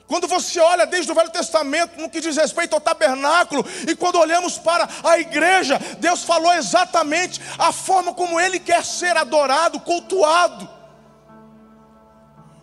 [0.08, 4.20] Quando você olha desde o Velho Testamento, no que diz respeito ao tabernáculo, e quando
[4.20, 10.83] olhamos para a igreja, Deus falou exatamente a forma como Ele quer ser adorado, cultuado.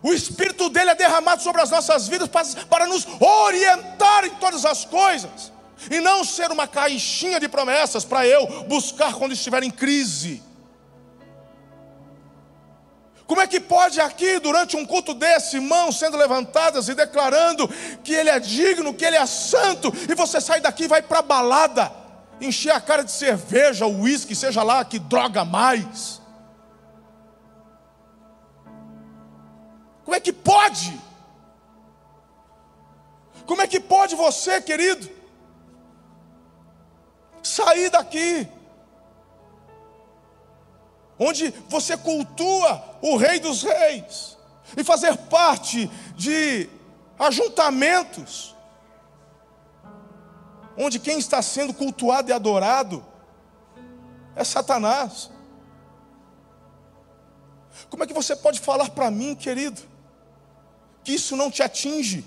[0.03, 4.65] O Espírito dele é derramado sobre as nossas vidas para, para nos orientar em todas
[4.65, 5.51] as coisas.
[5.89, 10.43] E não ser uma caixinha de promessas para eu buscar quando estiver em crise.
[13.25, 17.67] Como é que pode aqui, durante um culto desse, mãos sendo levantadas e declarando
[18.03, 21.19] que Ele é digno, que Ele é santo, e você sai daqui e vai para
[21.19, 21.91] a balada,
[22.41, 26.20] encher a cara de cerveja, uísque, seja lá que droga mais.
[30.03, 30.99] Como é que pode?
[33.45, 35.09] Como é que pode você, querido,
[37.43, 38.47] sair daqui,
[41.19, 44.37] onde você cultua o Rei dos Reis,
[44.77, 46.69] e fazer parte de
[47.19, 48.55] ajuntamentos,
[50.77, 53.05] onde quem está sendo cultuado e adorado
[54.35, 55.29] é Satanás?
[57.89, 59.90] Como é que você pode falar para mim, querido,
[61.03, 62.25] que isso não te atinge.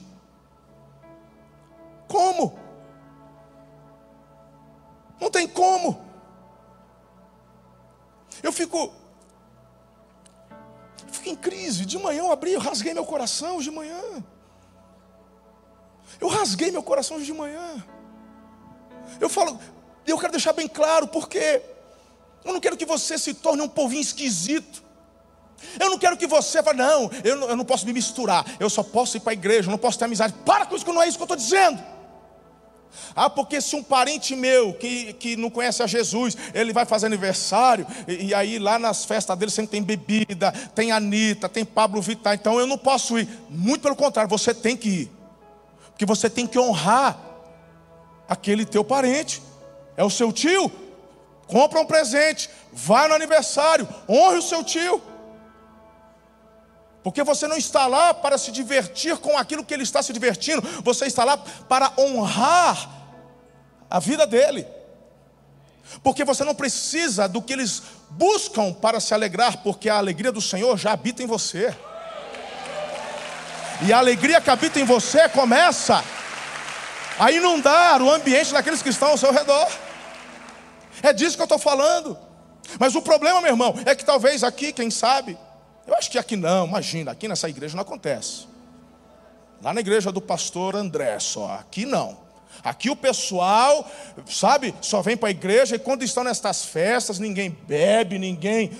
[2.08, 2.58] Como?
[5.20, 6.04] Não tem como.
[8.42, 8.92] Eu fico.
[11.10, 11.86] Fico em crise.
[11.86, 14.22] De manhã eu abri, eu rasguei meu coração de manhã.
[16.20, 17.84] Eu rasguei meu coração de manhã.
[19.20, 19.58] Eu falo,
[20.06, 21.62] eu quero deixar bem claro, porque
[22.44, 24.83] eu não quero que você se torne um povinho esquisito.
[25.78, 28.70] Eu não quero que você fale, não, eu não, eu não posso me misturar, eu
[28.70, 30.34] só posso ir para a igreja, eu não posso ter amizade.
[30.44, 31.94] Para com isso, que não é isso que eu estou dizendo.
[33.14, 37.06] Ah, porque se um parente meu que, que não conhece a Jesus, ele vai fazer
[37.06, 42.00] aniversário, e, e aí lá nas festas dele sempre tem bebida, tem Anitta, tem Pablo
[42.00, 43.28] Vittar, então eu não posso ir.
[43.48, 45.12] Muito pelo contrário, você tem que ir,
[45.90, 47.18] porque você tem que honrar
[48.28, 49.42] aquele teu parente,
[49.96, 50.70] é o seu tio.
[51.46, 55.00] Compra um presente, vai no aniversário, honre o seu tio.
[57.04, 60.62] Porque você não está lá para se divertir com aquilo que ele está se divertindo,
[60.82, 62.88] você está lá para honrar
[63.90, 64.66] a vida dele.
[66.02, 70.40] Porque você não precisa do que eles buscam para se alegrar, porque a alegria do
[70.40, 71.76] Senhor já habita em você.
[73.82, 76.02] E a alegria que habita em você começa
[77.18, 79.68] a inundar o ambiente daqueles que estão ao seu redor.
[81.02, 82.16] É disso que eu estou falando.
[82.80, 85.36] Mas o problema, meu irmão, é que talvez aqui, quem sabe,
[85.86, 88.46] eu acho que aqui não, imagina, aqui nessa igreja não acontece.
[89.62, 92.24] Lá na igreja do pastor André só, aqui não.
[92.62, 93.86] Aqui o pessoal,
[94.26, 98.70] sabe, só vem para a igreja e quando estão nestas festas, ninguém bebe, ninguém,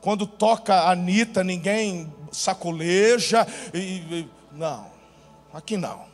[0.00, 3.46] quando toca a Anitta, ninguém sacoleja.
[3.74, 4.90] E, e, não,
[5.52, 6.04] aqui não.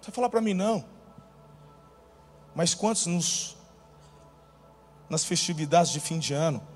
[0.00, 0.84] Você falar para mim não.
[2.54, 3.56] Mas quantos nos,
[5.08, 6.71] nas festividades de fim de ano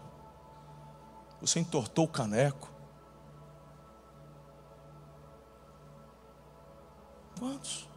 [1.40, 2.70] você entortou o caneco?
[7.38, 7.88] Quantos?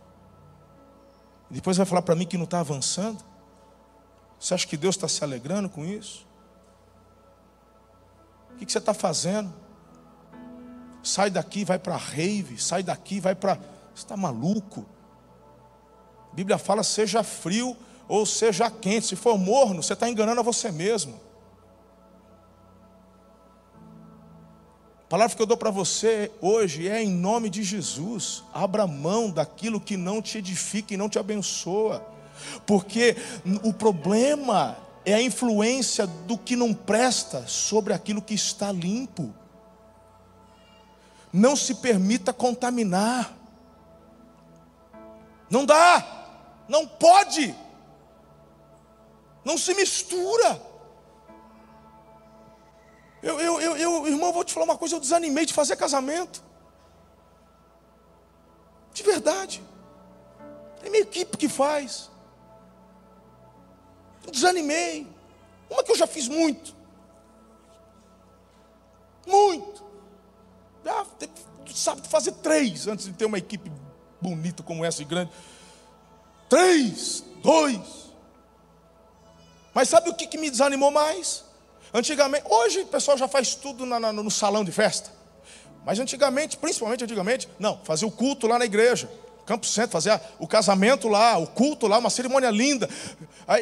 [1.50, 3.24] E depois vai falar para mim que não está avançando?
[4.40, 6.28] Você acha que Deus está se alegrando com isso?
[8.54, 9.54] O que, que você está fazendo?
[11.02, 13.56] Sai daqui, vai para rave, sai daqui, vai para.
[13.56, 14.86] Você está maluco?
[16.32, 17.76] A Bíblia fala: seja frio
[18.08, 19.08] ou seja quente.
[19.08, 21.28] Se for morno, você está enganando a você mesmo.
[25.10, 28.43] A palavra que eu dou para você hoje é em nome de Jesus.
[28.53, 32.05] Abra mão daquilo que não te edifica e não te abençoa.
[32.64, 33.18] Porque
[33.64, 39.34] o problema é a influência do que não presta sobre aquilo que está limpo.
[41.34, 43.36] Não se permita contaminar.
[45.49, 46.28] Não dá,
[46.68, 47.55] não pode,
[49.43, 50.68] não se mistura.
[53.22, 56.41] Eu, eu, eu, eu, irmão, vou te falar uma coisa, eu desanimei de fazer casamento.
[58.93, 59.61] De verdade.
[60.82, 62.09] Tem minha equipe que faz.
[64.26, 65.07] Eu desanimei.
[65.70, 66.74] Uma que eu já fiz muito.
[69.28, 69.84] Muito.
[70.84, 71.05] Já
[71.76, 73.72] sabe fazer três antes de ter uma equipe
[74.22, 75.32] bonita como essa e grande.
[76.47, 78.09] Três, dois.
[79.74, 81.45] Mas sabe o que, que me desanimou mais?
[81.94, 85.12] Antigamente, hoje o pessoal já faz tudo na, na, no salão de festa.
[85.86, 89.10] Mas antigamente, principalmente antigamente, não, fazia o culto lá na igreja.
[89.50, 92.88] Campo Centro, fazia o casamento lá, o culto lá, uma cerimônia linda.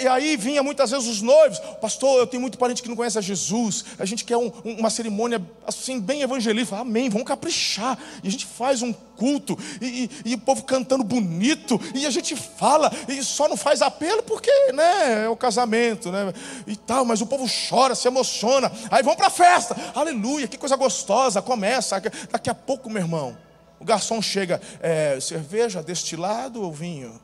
[0.01, 3.17] E aí vinha muitas vezes os noivos, pastor, eu tenho muito parente que não conhece
[3.17, 6.75] a Jesus, a gente quer um, uma cerimônia assim, bem evangelista.
[6.75, 7.97] Amém, vamos caprichar.
[8.21, 9.85] E a gente faz um culto, e,
[10.25, 14.21] e, e, o povo cantando bonito, e a gente fala, e só não faz apelo
[14.23, 16.33] porque né, é o casamento, né?
[16.67, 18.69] E tal, mas o povo chora, se emociona.
[18.91, 21.97] Aí vamos para a festa, aleluia, que coisa gostosa, começa.
[22.29, 23.46] Daqui a pouco, meu irmão
[23.79, 27.19] o garçom chega, é, cerveja, destilado ou vinho?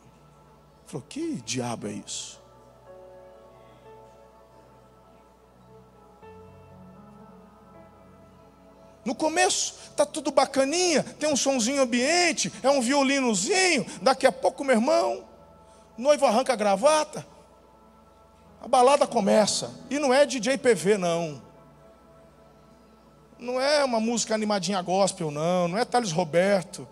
[0.86, 2.41] Falou, que diabo é isso?
[9.04, 13.86] No começo tá tudo bacaninha, tem um sonzinho ambiente, é um violinozinho.
[14.01, 15.26] Daqui a pouco, meu irmão,
[15.97, 17.26] noivo arranca a gravata,
[18.62, 19.72] a balada começa.
[19.89, 21.41] E não é DJ PV, não.
[23.43, 25.67] Não é uma música animadinha gospel, não.
[25.67, 26.87] Não é Thales Roberto.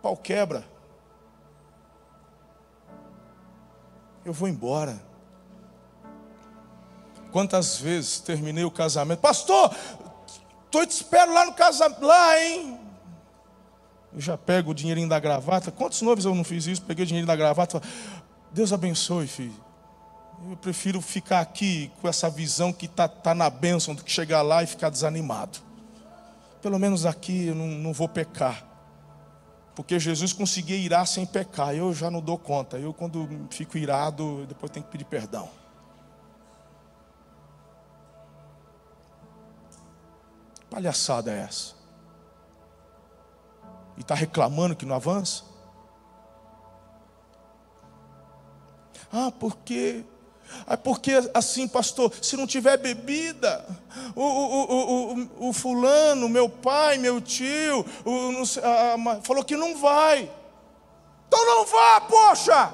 [0.00, 0.64] Pau quebra.
[4.24, 5.02] Eu vou embora.
[7.32, 9.18] Quantas vezes terminei o casamento?
[9.18, 9.74] Pastor,
[10.64, 12.06] estou te espero lá no casamento.
[12.06, 12.78] Lá, hein?
[14.14, 15.72] Eu já pego o dinheirinho da gravata.
[15.72, 16.82] Quantos noivos eu não fiz isso?
[16.82, 17.82] Peguei o dinheirinho da gravata.
[18.52, 19.67] Deus abençoe, filho.
[20.46, 24.42] Eu prefiro ficar aqui com essa visão que está tá na bênção do que chegar
[24.42, 25.58] lá e ficar desanimado.
[26.62, 28.64] Pelo menos aqui eu não, não vou pecar.
[29.74, 31.74] Porque Jesus conseguia irar sem pecar.
[31.74, 32.78] Eu já não dou conta.
[32.78, 35.48] Eu, quando fico irado, depois tenho que pedir perdão.
[40.70, 41.74] Palhaçada é essa?
[43.96, 45.44] E está reclamando que não avança?
[49.12, 50.04] Ah, porque
[50.66, 53.64] é porque assim, pastor, se não tiver bebida,
[54.14, 57.84] o, o, o, o, fulano, meu pai, meu tio,
[59.22, 60.30] falou que não vai.
[61.26, 62.72] Então não vá, poxa!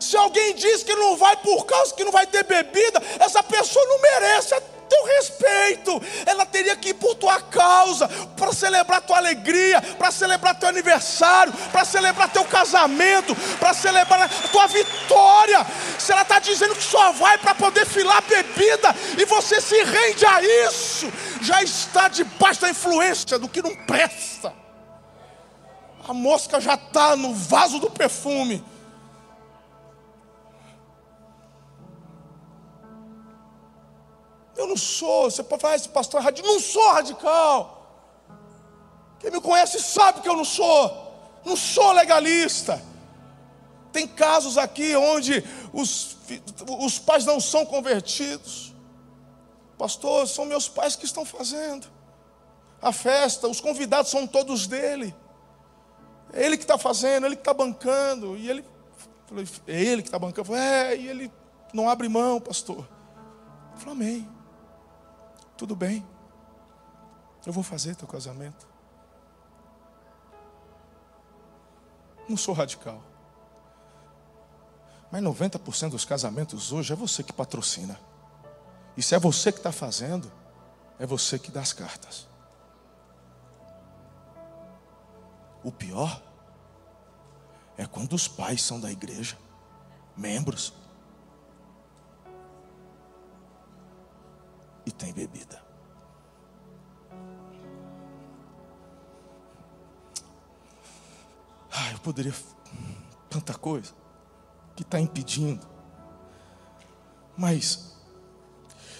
[0.00, 3.84] Se alguém diz que não vai por causa que não vai ter bebida, essa pessoa
[3.86, 4.54] não merece
[4.88, 10.58] teu respeito, ela teria que ir por tua causa, para celebrar tua alegria, para celebrar
[10.58, 15.66] teu aniversário, para celebrar teu casamento, para celebrar a tua vitória.
[15.98, 20.24] Se ela está dizendo que só vai para poder filar bebida e você se rende
[20.26, 24.52] a isso, já está debaixo da influência do que não presta.
[26.08, 28.64] A mosca já está no vaso do perfume.
[34.56, 36.52] Eu não sou, você pode falar, ah, esse pastor é radical.
[36.52, 37.76] Não sou radical.
[39.18, 41.04] Quem me conhece sabe que eu não sou.
[41.44, 42.82] Não sou legalista.
[43.92, 46.16] Tem casos aqui onde os,
[46.80, 48.74] os pais não são convertidos.
[49.78, 51.86] Pastor, são meus pais que estão fazendo.
[52.80, 55.14] A festa, os convidados são todos dele.
[56.32, 58.36] É ele que está fazendo, ele que está bancando.
[58.36, 58.64] E ele,
[59.66, 60.54] é ele que está bancando.
[60.54, 61.32] é, e ele
[61.72, 62.88] não abre mão, pastor.
[63.74, 64.35] Eu falei, amém.
[65.56, 66.06] Tudo bem,
[67.46, 68.66] eu vou fazer teu casamento.
[72.28, 73.02] Não sou radical.
[75.10, 77.98] Mas 90% dos casamentos hoje é você que patrocina.
[78.96, 80.30] E se é você que está fazendo,
[80.98, 82.26] é você que dá as cartas.
[85.62, 86.22] O pior
[87.76, 89.36] é quando os pais são da igreja,
[90.16, 90.72] membros,
[94.86, 95.60] e tem bebida.
[101.70, 102.32] Ah, eu poderia
[103.28, 103.92] tanta coisa
[104.74, 105.66] que está impedindo.
[107.36, 107.96] Mas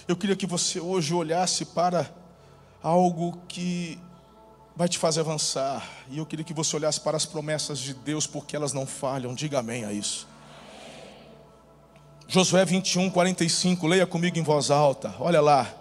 [0.07, 2.13] eu queria que você hoje olhasse para
[2.83, 3.99] algo que
[4.75, 5.83] vai te fazer avançar.
[6.07, 9.33] E eu queria que você olhasse para as promessas de Deus, porque elas não falham.
[9.33, 10.27] Diga amém a isso.
[12.27, 15.15] Josué 21, 45, leia comigo em voz alta.
[15.19, 15.73] Olha lá.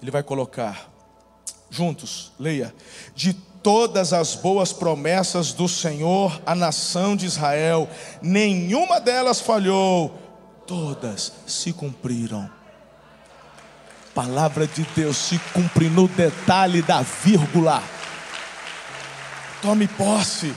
[0.00, 0.88] Ele vai colocar.
[1.70, 2.74] Juntos, leia.
[3.14, 7.86] De todas as boas promessas do Senhor à nação de Israel,
[8.22, 10.16] nenhuma delas falhou,
[10.66, 12.50] todas se cumpriram.
[14.14, 17.82] palavra de Deus se cumpre no detalhe da vírgula.
[19.60, 20.54] Tome posse,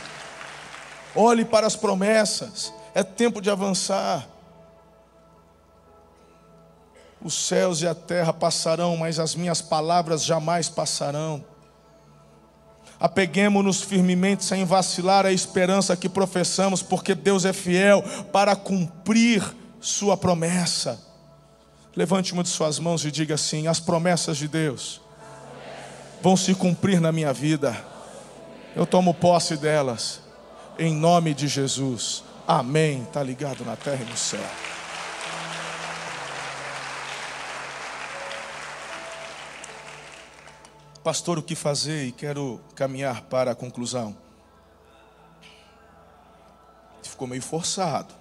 [1.15, 4.27] olhe para as promessas, é tempo de avançar.
[7.23, 11.43] Os céus e a terra passarão, mas as minhas palavras jamais passarão.
[12.99, 19.43] Apeguemos-nos firmemente, sem vacilar, a esperança que professamos, porque Deus é fiel para cumprir
[19.79, 20.99] Sua promessa.
[21.95, 25.01] Levante uma de suas mãos e diga assim: As promessas de Deus
[26.21, 27.75] vão se cumprir na minha vida.
[28.75, 30.21] Eu tomo posse delas,
[30.77, 32.23] em nome de Jesus.
[32.53, 33.03] Amém.
[33.03, 34.43] Está ligado na terra e no céu.
[41.01, 42.07] Pastor, o que fazer?
[42.07, 44.17] E quero caminhar para a conclusão.
[47.01, 48.13] Ficou meio forçado.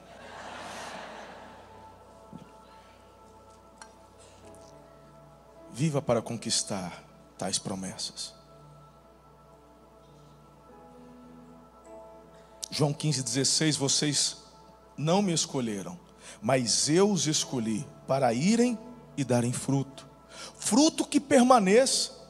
[5.72, 7.03] Viva para conquistar
[7.37, 8.39] tais promessas.
[12.71, 14.37] João 15,16: Vocês
[14.97, 15.99] não me escolheram,
[16.41, 18.79] mas eu os escolhi para irem
[19.16, 20.07] e darem fruto,
[20.57, 22.21] fruto que permaneça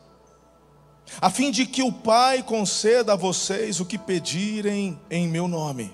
[1.20, 5.92] a fim de que o Pai conceda a vocês o que pedirem em meu nome.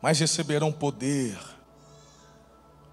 [0.00, 1.36] Mas receberão poder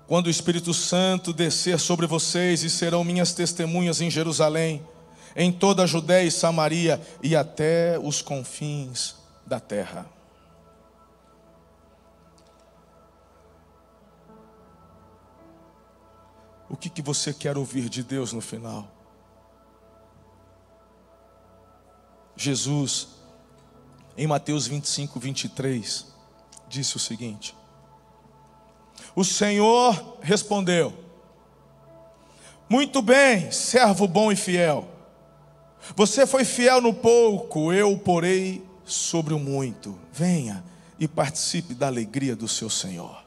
[0.08, 4.86] quando o Espírito Santo descer sobre vocês e serão minhas testemunhas em Jerusalém,
[5.36, 9.16] em toda a Judéia e Samaria e até os confins
[9.46, 10.10] da terra.
[16.70, 18.88] O que, que você quer ouvir de Deus no final?
[22.36, 23.08] Jesus,
[24.18, 26.08] em Mateus 25, 23,
[26.68, 27.56] disse o seguinte:
[29.16, 30.94] O Senhor respondeu:
[32.68, 34.95] Muito bem, servo bom e fiel.
[35.94, 40.00] Você foi fiel no pouco, eu porei sobre o muito.
[40.14, 40.64] Venha
[40.98, 43.24] e participe da alegria do seu Senhor.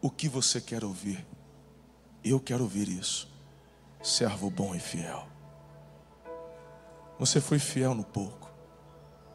[0.00, 1.24] O que você quer ouvir?
[2.24, 3.36] Eu quero ouvir isso
[4.06, 5.26] servo bom e fiel.
[7.18, 8.48] Você foi fiel no pouco,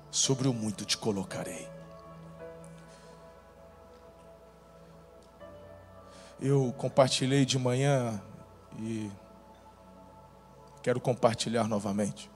[0.10, 1.68] sobre o muito te colocarei.
[6.40, 8.22] Eu compartilhei de manhã
[8.80, 9.12] e
[10.82, 12.30] quero compartilhar novamente.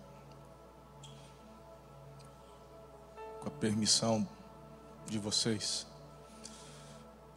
[3.42, 4.28] Com a permissão
[5.08, 5.88] de vocês.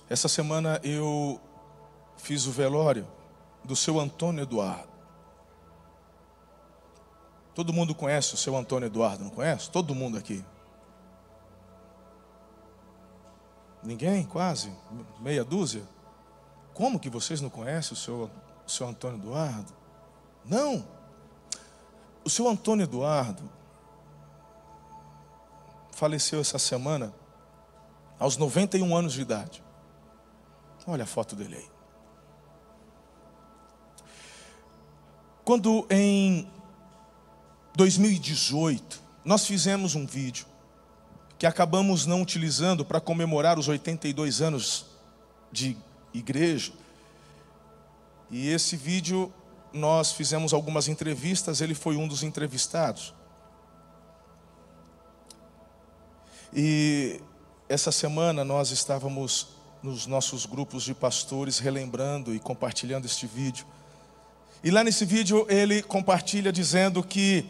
[0.08, 1.40] Essa semana eu
[2.16, 3.06] fiz o velório
[3.64, 4.88] do seu Antônio Eduardo.
[7.54, 9.70] Todo mundo conhece o seu Antônio Eduardo, não conhece?
[9.70, 10.44] Todo mundo aqui.
[13.82, 14.24] Ninguém?
[14.24, 14.72] Quase?
[15.20, 15.82] Meia dúzia?
[16.72, 18.30] Como que vocês não conhecem o seu,
[18.68, 19.72] o seu Antônio Eduardo?
[20.44, 20.86] Não.
[22.22, 23.42] O seu Antônio Eduardo
[25.92, 27.12] faleceu essa semana
[28.18, 29.64] aos 91 anos de idade.
[30.86, 31.70] Olha a foto dele aí.
[35.44, 36.46] Quando em
[37.74, 40.46] 2018 nós fizemos um vídeo
[41.38, 44.84] que acabamos não utilizando para comemorar os 82 anos
[45.50, 45.74] de
[46.12, 46.72] igreja.
[48.30, 49.32] E esse vídeo
[49.72, 53.14] nós fizemos algumas entrevistas, ele foi um dos entrevistados.
[56.52, 57.20] E
[57.68, 59.48] essa semana nós estávamos
[59.82, 63.66] nos nossos grupos de pastores relembrando e compartilhando este vídeo.
[64.64, 67.46] E lá nesse vídeo ele compartilha dizendo que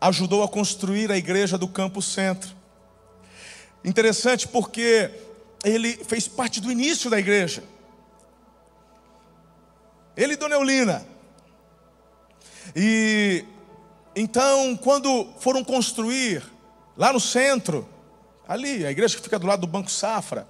[0.00, 2.54] ajudou a construir a igreja do Campo Centro.
[3.84, 5.10] Interessante porque
[5.64, 7.62] ele fez parte do início da igreja.
[10.16, 11.06] Ele e Dona Eulina.
[12.74, 13.44] E
[14.14, 16.42] então, quando foram construir
[16.96, 17.88] lá no centro,
[18.46, 20.46] ali, a igreja que fica do lado do Banco Safra,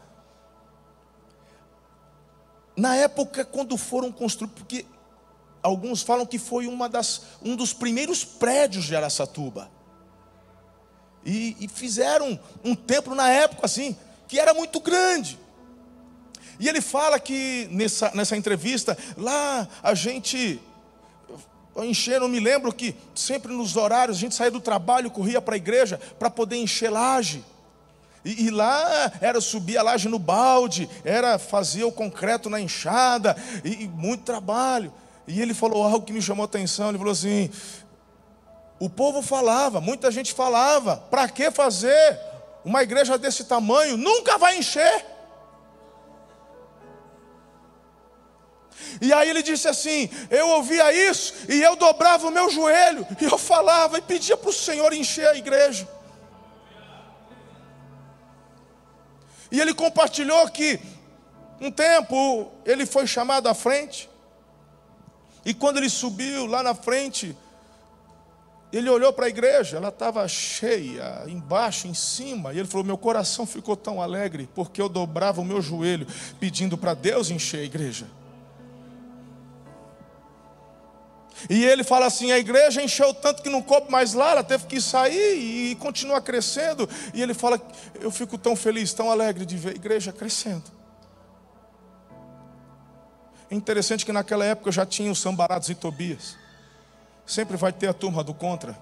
[2.76, 4.86] na época quando foram construir, porque
[5.62, 9.70] alguns falam que foi uma das, um dos primeiros prédios de Araçatuba.
[11.24, 13.94] E, e fizeram um templo na época assim,
[14.26, 15.38] que era muito grande.
[16.60, 20.60] E ele fala que nessa, nessa entrevista, lá a gente
[21.78, 25.56] encher, me lembro que sempre nos horários a gente saía do trabalho, corria para a
[25.56, 27.42] igreja para poder encher laje.
[28.22, 33.34] E, e, lá era subir a laje no balde, era fazer o concreto na enxada,
[33.64, 34.92] e, e muito trabalho.
[35.26, 36.90] E ele falou algo que me chamou a atenção.
[36.90, 37.48] Ele falou assim:
[38.78, 42.18] o povo falava, muita gente falava, para que fazer
[42.62, 43.96] uma igreja desse tamanho?
[43.96, 45.06] Nunca vai encher.
[49.00, 53.24] E aí ele disse assim: Eu ouvia isso e eu dobrava o meu joelho, e
[53.24, 55.88] eu falava e pedia para o Senhor encher a igreja.
[59.50, 60.78] E ele compartilhou que
[61.60, 64.08] um tempo ele foi chamado à frente,
[65.44, 67.36] e quando ele subiu lá na frente,
[68.72, 72.98] ele olhou para a igreja, ela estava cheia, embaixo, em cima, e ele falou: Meu
[72.98, 76.06] coração ficou tão alegre, porque eu dobrava o meu joelho,
[76.38, 78.06] pedindo para Deus encher a igreja.
[81.48, 84.66] E ele fala assim: a igreja encheu tanto que não coube mais lá, ela teve
[84.66, 86.88] que sair e continua crescendo.
[87.14, 87.60] E ele fala:
[88.00, 90.64] eu fico tão feliz, tão alegre de ver a igreja crescendo.
[93.50, 96.36] É interessante que naquela época já tinha os Sambarados e Tobias.
[97.26, 98.78] Sempre vai ter a turma do contra.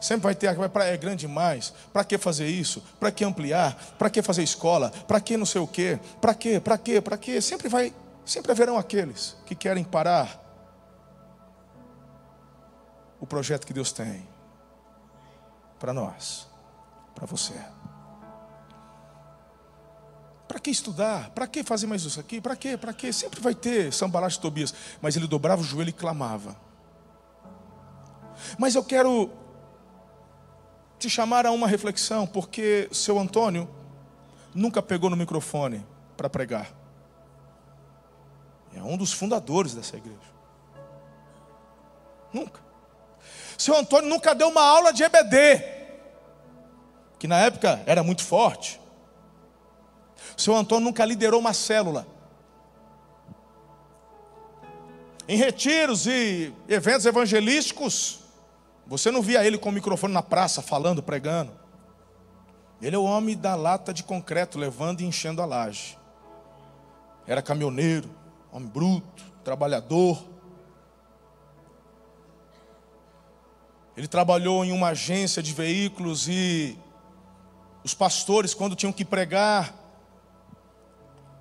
[0.00, 1.72] Sempre vai ter, é grande demais.
[1.92, 2.82] Para que fazer isso?
[2.98, 3.74] Para que ampliar?
[3.98, 4.90] Para que fazer escola?
[5.06, 5.98] Para que não sei o quê?
[6.20, 6.60] Para quê?
[6.60, 7.00] Para quê?
[7.00, 7.40] Para quê?
[7.40, 7.92] Sempre vai,
[8.24, 10.43] sempre haverão aqueles que querem parar
[13.24, 14.28] o projeto que Deus tem
[15.80, 16.46] para nós,
[17.14, 17.54] para você.
[20.46, 21.30] Para que estudar?
[21.30, 22.38] Para que fazer mais isso aqui?
[22.38, 22.76] Para que?
[22.76, 23.10] Para que?
[23.14, 24.74] Sempre vai ter Sambalate Tobias.
[25.00, 26.54] Mas ele dobrava o joelho e clamava.
[28.58, 29.30] Mas eu quero
[30.98, 33.66] te chamar a uma reflexão, porque seu Antônio
[34.54, 36.70] nunca pegou no microfone para pregar.
[38.74, 40.34] É um dos fundadores dessa igreja.
[42.30, 42.64] Nunca.
[43.64, 45.64] Seu Antônio nunca deu uma aula de EBD,
[47.18, 48.78] que na época era muito forte.
[50.36, 52.06] Seu Antônio nunca liderou uma célula.
[55.26, 58.20] Em retiros e eventos evangelísticos,
[58.86, 61.50] você não via ele com o microfone na praça falando, pregando.
[62.82, 65.98] Ele é o homem da lata de concreto, levando e enchendo a laje.
[67.26, 68.10] Era caminhoneiro,
[68.52, 70.33] homem bruto, trabalhador.
[73.96, 76.76] Ele trabalhou em uma agência de veículos e
[77.84, 79.74] os pastores, quando tinham que pregar,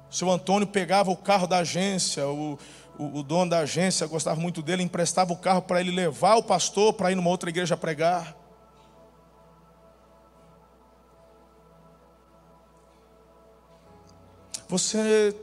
[0.10, 2.60] seu Antônio pegava o carro da agência, o,
[3.00, 6.44] o, o dono da agência gostava muito dele, emprestava o carro para ele levar o
[6.44, 8.36] pastor para ir numa outra igreja pregar.
[14.68, 15.36] Você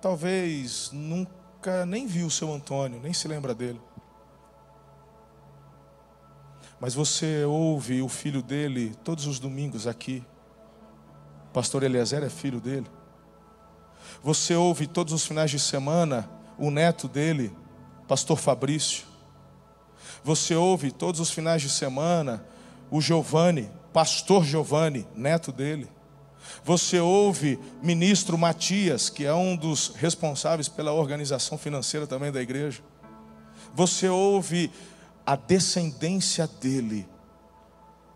[0.00, 3.80] talvez nunca nem viu o seu Antônio, nem se lembra dele.
[6.80, 10.24] Mas você ouve o filho dele todos os domingos aqui.
[11.52, 12.86] Pastor Eliezer é filho dele.
[14.22, 16.28] Você ouve todos os finais de semana
[16.58, 17.54] o neto dele,
[18.08, 19.04] Pastor Fabrício.
[20.24, 22.44] Você ouve todos os finais de semana
[22.90, 25.88] o Giovanni, Pastor Giovanni, neto dele.
[26.64, 32.82] Você ouve ministro Matias, que é um dos responsáveis pela organização financeira também da igreja.
[33.74, 34.70] Você ouve
[35.30, 37.08] a descendência dele,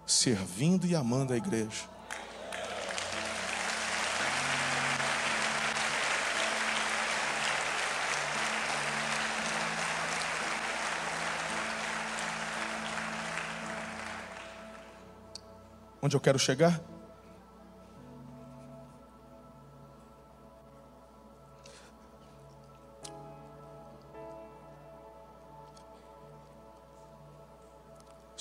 [0.05, 1.85] servindo e amando a igreja.
[16.03, 16.81] Onde eu quero chegar?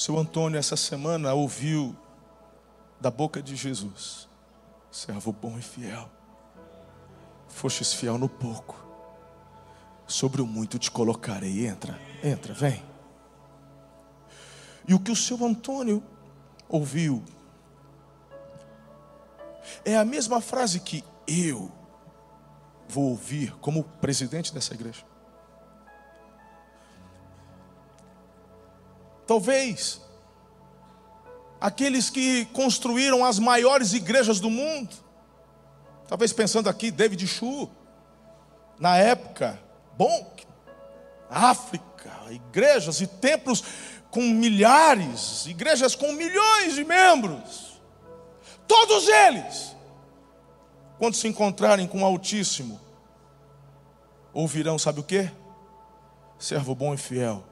[0.04, 1.96] Seu Antônio, essa semana, ouviu
[3.00, 4.28] da boca de Jesus:
[4.92, 6.12] servo bom e fiel,
[7.48, 8.76] fostes fiel no pouco,
[10.06, 11.66] sobre o muito te colocarei.
[11.66, 12.84] Entra, entra, vem.
[14.86, 16.04] E o que o seu Antônio
[16.68, 17.24] ouviu
[19.86, 21.72] é a mesma frase que eu
[22.90, 25.13] vou ouvir como presidente dessa igreja.
[29.26, 30.02] Talvez
[31.60, 34.94] aqueles que construíram as maiores igrejas do mundo,
[36.08, 37.70] talvez pensando aqui David Chu,
[38.78, 39.58] na época,
[39.98, 40.34] bom,
[41.30, 43.64] África, igrejas e templos
[44.12, 47.82] com milhares, igrejas com milhões de membros.
[48.68, 49.76] Todos eles,
[51.00, 52.80] quando se encontrarem com o Altíssimo,
[54.34, 55.32] ouvirão, sabe o que?
[56.38, 57.44] Servo bom e fiel,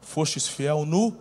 [0.00, 1.12] fostes fiel no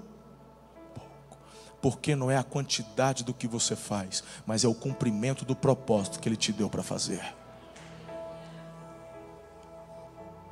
[0.93, 1.37] pouco,
[1.81, 6.19] porque não é a quantidade do que você faz, mas é o cumprimento do propósito
[6.19, 7.35] que Ele te deu para fazer.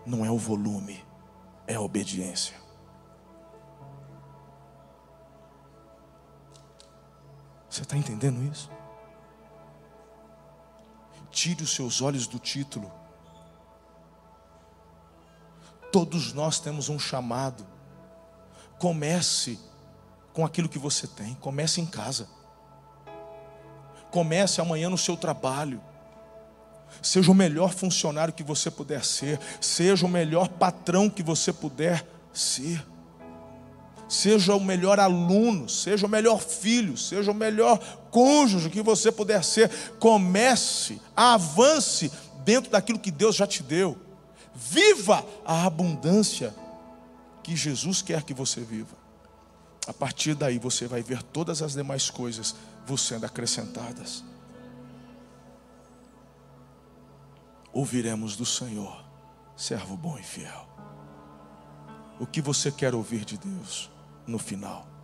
[0.06, 1.04] Não é o volume,
[1.66, 2.56] é a obediência.
[7.70, 8.72] Você está entendendo isso?
[11.30, 12.92] Tire os seus olhos do título.
[15.92, 17.77] Todos nós temos um chamado.
[18.80, 19.60] Comece
[20.34, 21.34] com aquilo que você tem.
[21.36, 22.28] Comece em casa.
[24.12, 25.82] Comece amanhã no seu trabalho.
[27.02, 29.40] Seja o melhor funcionário que você puder ser.
[29.60, 32.84] Seja o melhor patrão que você puder ser
[34.08, 39.44] seja o melhor aluno, seja o melhor filho, seja o melhor cônjuge que você puder
[39.44, 39.70] ser,
[40.00, 42.12] comece, avance
[42.44, 43.98] dentro daquilo que Deus já te deu.
[44.56, 46.54] Viva a abundância
[47.48, 48.94] que Jesus quer que você viva.
[49.88, 52.54] A partir daí você vai ver todas as demais coisas
[52.86, 54.22] vos sendo acrescentadas.
[57.72, 59.02] Ouviremos do Senhor,
[59.56, 60.68] servo bom e fiel.
[62.20, 63.90] O que você quer ouvir de Deus?
[64.28, 64.97] no final.